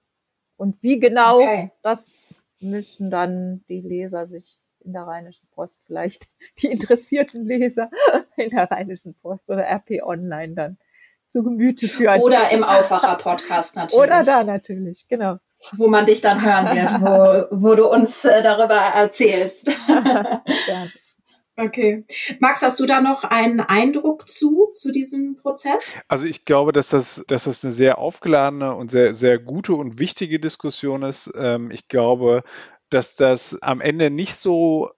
Und 0.56 0.82
wie 0.82 1.00
genau, 1.00 1.38
okay. 1.41 1.71
das 1.84 2.23
müssen 2.60 3.12
dann 3.12 3.63
die 3.69 3.82
Leser 3.82 4.28
sich 4.28 4.60
in 4.84 4.93
der 4.93 5.04
Rheinischen 5.04 5.47
Post 5.52 5.82
vielleicht, 5.86 6.28
die 6.62 6.67
interessierten 6.67 7.45
Leser 7.45 7.91
in 8.36 8.50
der 8.50 8.71
Rheinischen 8.71 9.13
Post 9.15 9.50
oder 9.50 9.63
RP 9.63 10.02
Online 10.04 10.54
dann 10.54 10.78
zu 11.30 11.44
Gemüte 11.44 11.88
führen. 11.88 12.22
Oder 12.22 12.52
im 12.52 12.63
Aufwacher-Podcast 12.63 13.76
natürlich. 13.76 14.04
Oder 14.04 14.24
da 14.24 14.44
natürlich, 14.44 15.06
genau. 15.08 15.38
Wo 15.74 15.88
man 15.88 16.06
dich 16.06 16.22
dann 16.22 16.44
hören 16.44 16.76
wird, 16.76 17.02
wo, 17.02 17.48
wo 17.70 17.76
du 17.76 17.88
uns 17.88 18.26
äh, 18.26 18.42
darüber 18.44 18.76
erzählst. 18.76 19.72
ja. 20.68 20.88
Okay. 21.60 22.06
Max, 22.40 22.62
hast 22.62 22.80
du 22.80 22.86
da 22.86 23.02
noch 23.02 23.24
einen 23.24 23.60
Eindruck 23.60 24.28
zu, 24.28 24.70
zu 24.76 24.92
diesem 24.92 25.38
Prozess? 25.38 26.00
Also 26.08 26.28
ich 26.28 26.46
glaube, 26.46 26.72
dass 26.72 26.90
das, 26.90 27.26
dass 27.28 27.46
das 27.46 27.63
eine 27.63 27.74
sehr 27.74 27.98
aufgeladene 27.98 28.76
und 28.76 28.92
sehr, 28.92 29.16
sehr 29.16 29.40
gute 29.40 29.74
und 29.74 29.98
wichtige 29.98 30.40
Diskussion 30.40 31.02
ist. 31.02 31.32
Ähm, 31.36 31.72
ich 31.72 31.88
glaube, 31.88 32.44
dass 32.92 33.16
das 33.16 33.60
am 33.62 33.82
Ende 33.82 34.12
nicht 34.12 34.36
so 34.36 34.92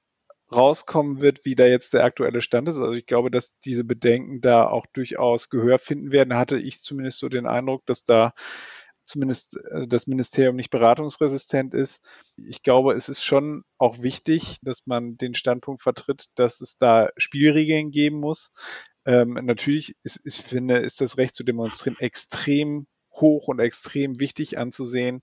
rauskommen 0.51 1.21
wird, 1.21 1.45
wie 1.45 1.55
da 1.55 1.65
jetzt 1.65 1.93
der 1.93 2.03
aktuelle 2.03 2.41
Stand 2.41 2.67
ist. 2.69 2.77
Also 2.77 2.93
ich 2.93 3.05
glaube, 3.05 3.31
dass 3.31 3.59
diese 3.59 3.83
Bedenken 3.83 4.41
da 4.41 4.67
auch 4.67 4.85
durchaus 4.93 5.49
Gehör 5.49 5.79
finden 5.79 6.11
werden. 6.11 6.35
Hatte 6.35 6.57
ich 6.57 6.79
zumindest 6.81 7.19
so 7.19 7.29
den 7.29 7.45
Eindruck, 7.45 7.85
dass 7.85 8.03
da 8.03 8.33
zumindest 9.05 9.57
äh, 9.71 9.87
das 9.87 10.07
Ministerium 10.07 10.55
nicht 10.55 10.69
beratungsresistent 10.69 11.73
ist. 11.73 12.07
Ich 12.37 12.61
glaube, 12.63 12.93
es 12.93 13.09
ist 13.09 13.23
schon 13.23 13.63
auch 13.77 14.01
wichtig, 14.01 14.57
dass 14.61 14.85
man 14.85 15.17
den 15.17 15.33
Standpunkt 15.33 15.81
vertritt, 15.81 16.25
dass 16.35 16.61
es 16.61 16.77
da 16.77 17.09
Spielregeln 17.17 17.91
geben 17.91 18.19
muss. 18.19 18.53
Ähm, 19.05 19.33
natürlich 19.43 19.95
ist, 20.03 20.21
ich 20.25 20.35
finde, 20.35 20.77
ist 20.77 21.01
das 21.01 21.17
Recht 21.17 21.35
zu 21.35 21.43
demonstrieren 21.43 21.97
extrem 21.99 22.87
hoch 23.11 23.47
und 23.47 23.59
extrem 23.59 24.19
wichtig 24.19 24.57
anzusehen. 24.57 25.21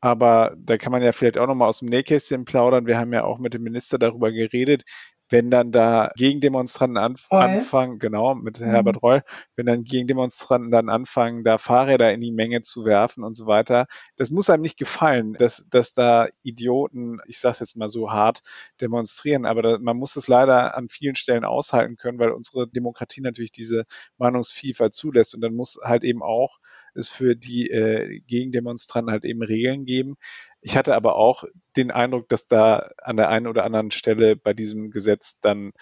Aber 0.00 0.54
da 0.58 0.78
kann 0.78 0.92
man 0.92 1.02
ja 1.02 1.12
vielleicht 1.12 1.38
auch 1.38 1.46
nochmal 1.46 1.68
aus 1.68 1.80
dem 1.80 1.88
Nähkästchen 1.88 2.44
plaudern. 2.44 2.86
Wir 2.86 2.98
haben 2.98 3.12
ja 3.12 3.24
auch 3.24 3.38
mit 3.38 3.54
dem 3.54 3.62
Minister 3.62 3.98
darüber 3.98 4.32
geredet, 4.32 4.84
wenn 5.30 5.50
dann 5.50 5.72
da 5.72 6.10
Gegendemonstranten 6.16 6.98
anf 6.98 7.30
Reul. 7.30 7.40
anfangen, 7.40 7.98
genau, 7.98 8.34
mit 8.34 8.60
mhm. 8.60 8.66
Herbert 8.66 9.02
Reul, 9.02 9.22
wenn 9.56 9.66
dann 9.66 9.84
Gegendemonstranten 9.84 10.70
dann 10.70 10.88
anfangen, 10.88 11.44
da 11.44 11.58
Fahrräder 11.58 12.12
in 12.12 12.20
die 12.20 12.32
Menge 12.32 12.62
zu 12.62 12.84
werfen 12.84 13.24
und 13.24 13.34
so 13.34 13.46
weiter, 13.46 13.86
das 14.16 14.30
muss 14.30 14.50
einem 14.50 14.62
nicht 14.62 14.78
gefallen, 14.78 15.34
dass, 15.34 15.66
dass 15.70 15.94
da 15.94 16.26
Idioten, 16.42 17.20
ich 17.26 17.38
sag's 17.38 17.60
jetzt 17.60 17.76
mal 17.76 17.88
so 17.88 18.10
hart, 18.10 18.40
demonstrieren, 18.80 19.46
aber 19.46 19.62
da, 19.62 19.78
man 19.78 19.96
muss 19.96 20.16
es 20.16 20.28
leider 20.28 20.76
an 20.76 20.88
vielen 20.88 21.14
Stellen 21.14 21.44
aushalten 21.44 21.96
können, 21.96 22.18
weil 22.18 22.30
unsere 22.30 22.68
Demokratie 22.68 23.20
natürlich 23.20 23.52
diese 23.52 23.84
Meinungsvielfalt 24.18 24.94
zulässt 24.94 25.34
und 25.34 25.40
dann 25.40 25.54
muss 25.54 25.78
halt 25.82 26.04
eben 26.04 26.22
auch 26.22 26.58
es 26.94 27.08
für 27.08 27.36
die 27.36 27.70
äh, 27.70 28.20
Gegendemonstranten 28.26 29.12
halt 29.12 29.24
eben 29.24 29.42
Regeln 29.42 29.84
geben. 29.84 30.16
Ich 30.60 30.76
hatte 30.76 30.94
aber 30.94 31.16
auch 31.16 31.44
den 31.76 31.90
Eindruck, 31.90 32.28
dass 32.28 32.46
da 32.46 32.90
an 32.98 33.16
der 33.16 33.28
einen 33.28 33.46
oder 33.46 33.64
anderen 33.64 33.90
Stelle 33.90 34.36
bei 34.36 34.52
diesem 34.52 34.90
Gesetz 34.90 35.40
dann 35.40 35.72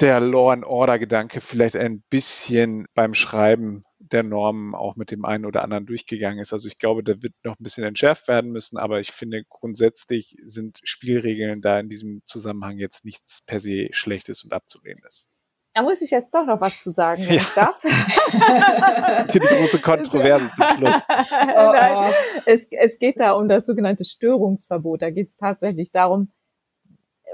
der 0.00 0.20
Law 0.20 0.52
and 0.52 0.64
Order 0.64 0.98
Gedanke 0.98 1.40
vielleicht 1.40 1.76
ein 1.76 2.02
bisschen 2.10 2.86
beim 2.94 3.14
Schreiben 3.14 3.84
der 3.98 4.22
Normen 4.22 4.74
auch 4.74 4.96
mit 4.96 5.10
dem 5.10 5.24
einen 5.24 5.46
oder 5.46 5.62
anderen 5.62 5.86
durchgegangen 5.86 6.40
ist. 6.40 6.52
Also 6.52 6.68
ich 6.68 6.78
glaube, 6.78 7.02
da 7.02 7.22
wird 7.22 7.32
noch 7.42 7.58
ein 7.58 7.62
bisschen 7.62 7.84
entschärft 7.84 8.28
werden 8.28 8.50
müssen, 8.50 8.76
aber 8.76 9.00
ich 9.00 9.12
finde 9.12 9.44
grundsätzlich 9.48 10.36
sind 10.42 10.80
Spielregeln 10.82 11.62
da 11.62 11.78
in 11.78 11.88
diesem 11.88 12.22
Zusammenhang 12.24 12.78
jetzt 12.78 13.04
nichts 13.04 13.44
per 13.46 13.60
se 13.60 13.88
Schlechtes 13.92 14.44
und 14.44 14.52
Abzulehnendes. 14.52 15.28
Da 15.74 15.82
muss 15.82 16.00
ich 16.02 16.10
jetzt 16.12 16.32
doch 16.32 16.46
noch 16.46 16.60
was 16.60 16.80
zu 16.80 16.92
sagen, 16.92 17.22
wenn 17.22 17.34
ja. 17.34 17.40
ich 17.40 17.48
darf. 17.48 17.80
die 19.34 19.40
große 19.40 19.80
Kontroverse 19.80 20.48
zum 20.54 20.64
Schluss. 20.78 21.02
Oh, 21.08 21.16
Nein, 21.72 21.96
oh. 21.96 22.12
Es, 22.46 22.68
es 22.70 22.98
geht 23.00 23.18
da 23.18 23.32
um 23.32 23.48
das 23.48 23.66
sogenannte 23.66 24.04
Störungsverbot. 24.04 25.02
Da 25.02 25.10
geht 25.10 25.30
es 25.30 25.36
tatsächlich 25.36 25.90
darum, 25.90 26.30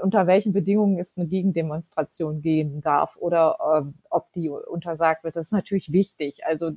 unter 0.01 0.25
welchen 0.25 0.53
Bedingungen 0.53 0.99
es 0.99 1.15
eine 1.15 1.27
Gegendemonstration 1.27 2.41
geben 2.41 2.81
darf 2.81 3.15
oder 3.17 3.85
äh, 3.85 3.91
ob 4.09 4.31
die 4.33 4.49
untersagt 4.49 5.23
wird. 5.23 5.35
Das 5.35 5.47
ist 5.47 5.53
natürlich 5.53 5.91
wichtig. 5.91 6.43
Also 6.43 6.71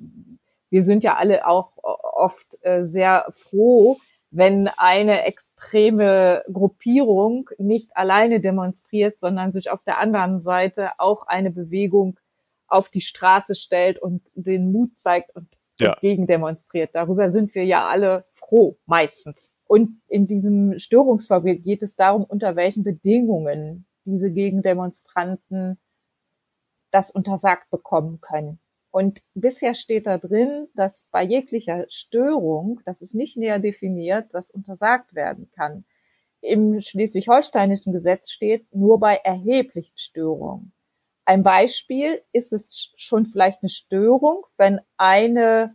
wir 0.68 0.84
sind 0.84 1.02
ja 1.02 1.16
alle 1.16 1.46
auch 1.46 1.72
oft 1.82 2.58
äh, 2.60 2.84
sehr 2.84 3.26
froh, 3.30 3.98
wenn 4.36 4.66
eine 4.66 5.24
extreme 5.24 6.42
Gruppierung 6.52 7.50
nicht 7.56 7.96
alleine 7.96 8.40
demonstriert, 8.40 9.20
sondern 9.20 9.52
sich 9.52 9.70
auf 9.70 9.82
der 9.84 9.98
anderen 9.98 10.40
Seite 10.40 10.90
auch 10.98 11.26
eine 11.28 11.52
Bewegung 11.52 12.18
auf 12.66 12.88
die 12.88 13.00
Straße 13.00 13.54
stellt 13.54 14.00
und 14.00 14.22
den 14.34 14.72
Mut 14.72 14.98
zeigt 14.98 15.34
und 15.36 15.46
ja. 15.78 15.96
gegen 16.00 16.26
demonstriert. 16.26 16.90
Darüber 16.94 17.30
sind 17.30 17.54
wir 17.54 17.64
ja 17.64 17.86
alle 17.86 18.24
froh, 18.32 18.76
meistens. 18.86 19.56
Und 19.66 20.00
in 20.08 20.26
diesem 20.26 20.80
Störungsfall 20.80 21.42
geht 21.42 21.84
es 21.84 21.94
darum, 21.94 22.24
unter 22.24 22.56
welchen 22.56 22.82
Bedingungen 22.82 23.86
diese 24.04 24.32
Gegendemonstranten 24.32 25.78
das 26.90 27.12
untersagt 27.12 27.70
bekommen 27.70 28.20
können. 28.20 28.58
Und 28.94 29.22
bisher 29.34 29.74
steht 29.74 30.06
da 30.06 30.18
drin, 30.18 30.68
dass 30.76 31.08
bei 31.10 31.24
jeglicher 31.24 31.84
Störung, 31.88 32.80
das 32.84 33.02
ist 33.02 33.16
nicht 33.16 33.36
näher 33.36 33.58
definiert, 33.58 34.28
das 34.32 34.52
untersagt 34.52 35.16
werden 35.16 35.50
kann. 35.50 35.84
Im 36.40 36.80
schleswig-holsteinischen 36.80 37.92
Gesetz 37.92 38.30
steht 38.30 38.72
nur 38.72 39.00
bei 39.00 39.16
erheblichen 39.16 39.96
Störungen. 39.96 40.72
Ein 41.24 41.42
Beispiel 41.42 42.22
ist 42.32 42.52
es 42.52 42.92
schon 42.94 43.26
vielleicht 43.26 43.64
eine 43.64 43.70
Störung, 43.70 44.46
wenn 44.58 44.78
eine 44.96 45.74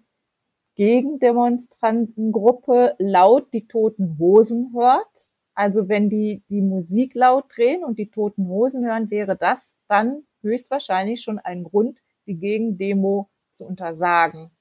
Gegendemonstrantengruppe 0.76 2.95
laut 2.99 3.51
die 3.51 3.67
toten 3.67 4.17
Hosen 4.17 4.72
hört. 4.74 5.34
Also 5.55 5.89
wenn 5.89 6.09
die 6.09 6.45
die 6.49 6.61
Musik 6.61 7.15
laut 7.15 7.47
drehen 7.53 7.84
und 7.84 7.99
die 7.99 8.11
toten 8.11 8.47
Hosen 8.47 8.86
hören, 8.86 9.11
wäre 9.11 9.36
das 9.36 9.78
dann 9.89 10.24
höchstwahrscheinlich 10.41 11.22
schon 11.22 11.38
ein 11.38 11.65
Grund, 11.65 11.99
die 12.30 12.39
Gegendemo 12.39 13.30
zu 13.51 13.65
untersagen. 13.65 14.51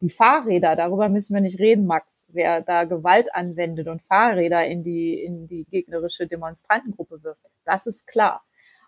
Die 0.00 0.10
Fahrräder, 0.10 0.76
darüber 0.76 1.08
müssen 1.08 1.34
wir 1.34 1.40
nicht 1.40 1.58
reden, 1.58 1.86
Max. 1.86 2.28
Wer 2.30 2.60
da 2.60 2.84
Gewalt 2.84 3.34
anwendet 3.34 3.88
und 3.88 4.02
Fahrräder 4.02 4.66
in 4.66 4.84
die, 4.84 5.22
in 5.22 5.48
die 5.48 5.64
gegnerische 5.64 6.26
Demonstrantengruppe 6.26 7.22
wirft, 7.22 7.40
das 7.64 7.86
ist 7.86 8.06
klar. 8.06 8.44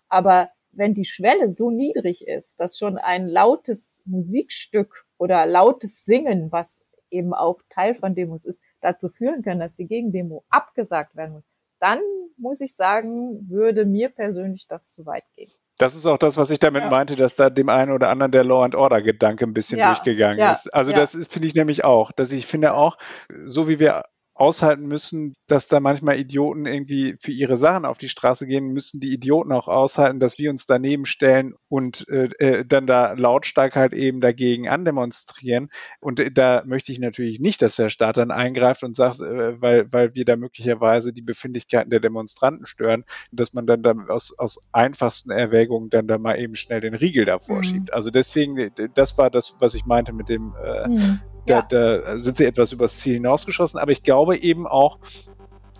Aber 0.07 0.49
wenn 0.71 0.93
die 0.93 1.05
Schwelle 1.05 1.51
so 1.51 1.71
niedrig 1.71 2.27
ist, 2.27 2.59
dass 2.59 2.77
schon 2.77 2.97
ein 2.97 3.27
lautes 3.27 4.03
Musikstück 4.05 5.05
oder 5.17 5.45
lautes 5.45 6.05
Singen, 6.05 6.51
was 6.51 6.85
eben 7.09 7.33
auch 7.33 7.59
Teil 7.69 7.95
von 7.95 8.15
Demos 8.15 8.45
ist, 8.45 8.63
dazu 8.81 9.09
führen 9.09 9.41
kann, 9.41 9.59
dass 9.59 9.75
die 9.75 9.87
Gegendemo 9.87 10.45
abgesagt 10.49 11.15
werden 11.15 11.33
muss, 11.33 11.43
dann 11.79 11.99
muss 12.37 12.61
ich 12.61 12.75
sagen, 12.75 13.49
würde 13.49 13.85
mir 13.85 14.09
persönlich 14.09 14.67
das 14.67 14.91
zu 14.91 15.05
weit 15.05 15.25
gehen. 15.35 15.51
Das 15.79 15.95
ist 15.95 16.05
auch 16.05 16.17
das, 16.17 16.35
was 16.37 16.51
ich 16.51 16.59
damit 16.59 16.83
ja. 16.83 16.89
meinte, 16.89 17.15
dass 17.15 17.37
da 17.37 17.49
dem 17.49 17.69
einen 17.69 17.93
oder 17.93 18.09
anderen 18.09 18.33
der 18.33 18.43
Law 18.43 18.63
and 18.63 18.75
Order 18.75 19.01
Gedanke 19.01 19.45
ein 19.45 19.53
bisschen 19.53 19.79
ja. 19.79 19.87
durchgegangen 19.87 20.37
ja. 20.37 20.51
ist. 20.51 20.67
Also 20.73 20.91
das 20.91 21.17
finde 21.29 21.47
ich 21.47 21.55
nämlich 21.55 21.85
auch, 21.85 22.11
dass 22.11 22.33
ich 22.33 22.45
finde 22.45 22.73
auch, 22.73 22.97
so 23.45 23.69
wie 23.69 23.79
wir 23.79 24.03
aushalten 24.39 24.87
müssen, 24.87 25.35
dass 25.47 25.67
da 25.67 25.81
manchmal 25.81 26.17
Idioten 26.17 26.65
irgendwie 26.65 27.17
für 27.19 27.33
ihre 27.33 27.57
Sachen 27.57 27.83
auf 27.83 27.97
die 27.97 28.07
Straße 28.07 28.47
gehen, 28.47 28.71
müssen 28.71 29.01
die 29.01 29.13
Idioten 29.13 29.51
auch 29.51 29.67
aushalten, 29.67 30.21
dass 30.21 30.37
wir 30.37 30.49
uns 30.49 30.65
daneben 30.65 31.05
stellen 31.05 31.55
und 31.67 32.07
äh, 32.07 32.29
äh, 32.39 32.65
dann 32.65 32.87
da 32.87 33.11
lautstark 33.13 33.75
halt 33.75 33.91
eben 33.91 34.21
dagegen 34.21 34.69
andemonstrieren. 34.69 35.69
Und 35.99 36.21
äh, 36.21 36.31
da 36.31 36.63
möchte 36.65 36.93
ich 36.93 36.99
natürlich 36.99 37.41
nicht, 37.41 37.61
dass 37.61 37.75
der 37.75 37.89
Staat 37.89 38.15
dann 38.15 38.31
eingreift 38.31 38.83
und 38.83 38.95
sagt, 38.95 39.19
äh, 39.19 39.61
weil, 39.61 39.91
weil 39.91 40.15
wir 40.15 40.23
da 40.23 40.37
möglicherweise 40.37 41.11
die 41.11 41.21
Befindlichkeiten 41.21 41.89
der 41.89 41.99
Demonstranten 41.99 42.65
stören, 42.65 43.03
dass 43.33 43.51
man 43.51 43.67
dann, 43.67 43.83
dann 43.83 44.09
aus, 44.09 44.33
aus 44.37 44.61
einfachsten 44.71 45.31
Erwägungen 45.31 45.89
dann 45.89 46.07
da 46.07 46.17
mal 46.17 46.39
eben 46.39 46.55
schnell 46.55 46.79
den 46.79 46.93
Riegel 46.93 47.25
davor 47.25 47.57
mhm. 47.57 47.63
schiebt. 47.63 47.93
Also 47.93 48.09
deswegen, 48.09 48.57
äh, 48.57 48.71
das 48.93 49.17
war 49.17 49.29
das, 49.29 49.57
was 49.59 49.73
ich 49.73 49.85
meinte 49.85 50.13
mit 50.13 50.29
dem 50.29 50.55
äh, 50.63 50.87
mhm 50.87 51.19
da, 51.49 51.61
da 51.63 52.19
sind 52.19 52.37
sie 52.37 52.45
etwas 52.45 52.71
übers 52.71 52.97
Ziel 52.97 53.15
hinausgeschossen. 53.15 53.79
Aber 53.79 53.91
ich 53.91 54.03
glaube 54.29 54.37
eben 54.37 54.67
auch, 54.67 54.99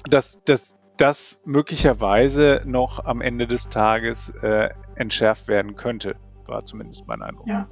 dass, 0.10 0.43
dass 0.43 0.78
das 0.97 1.43
möglicherweise 1.45 2.62
noch 2.66 3.06
am 3.06 3.22
Ende 3.22 3.47
des 3.47 3.70
Tages 3.70 4.30
äh, 4.41 4.70
entschärft 4.95 5.47
werden 5.47 5.76
könnte, 5.76 6.16
war 6.45 6.66
zumindest 6.66 7.08
mein 7.08 7.22
Eindruck. 7.22 7.47
Ja. 7.47 7.68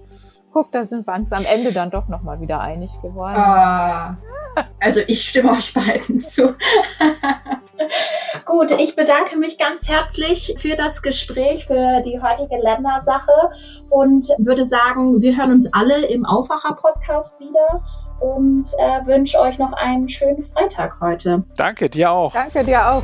Guck, 0.54 0.72
da 0.72 0.86
sind 0.86 1.06
wir 1.06 1.14
uns 1.14 1.34
am 1.34 1.44
Ende 1.46 1.74
dann 1.74 1.92
doch 1.92 2.08
nochmal 2.08 2.40
wieder 2.40 2.62
einig 2.62 2.92
geworden. 3.02 3.36
Ah, 3.38 4.18
also 4.80 5.02
ich 5.08 5.28
stimme 5.28 5.52
euch 5.52 5.74
beiden 5.74 6.20
zu. 6.20 6.56
Gut, 8.46 8.72
ich 8.72 8.96
bedanke 8.96 9.38
mich 9.38 9.58
ganz 9.58 9.88
herzlich 9.88 10.56
für 10.58 10.76
das 10.76 11.02
Gespräch, 11.02 11.68
für 11.68 12.02
die 12.02 12.20
heutige 12.22 12.58
Ländersache 12.62 13.52
und 13.90 14.30
würde 14.38 14.66
sagen, 14.66 15.22
wir 15.22 15.38
hören 15.38 15.52
uns 15.52 15.72
alle 15.74 16.06
im 16.08 16.26
Aufwacher-Podcast 16.26 17.40
wieder 17.40 17.84
und 18.20 18.68
äh, 18.80 19.06
wünsche 19.06 19.40
euch 19.40 19.58
noch 19.58 19.74
einen 19.74 20.08
schönen 20.10 20.44
Freitag 20.44 21.00
heute. 21.02 21.44
Danke, 21.56 21.90
dir 21.90 22.12
auch. 22.12 22.34
Danke, 22.34 22.64
dir 22.64 22.88
auch. 22.90 23.04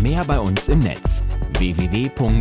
Mehr 0.00 0.24
bei 0.24 0.38
uns 0.40 0.68
im 0.68 0.78
Netz 0.80 1.22
www.rp-online.de 1.58 2.40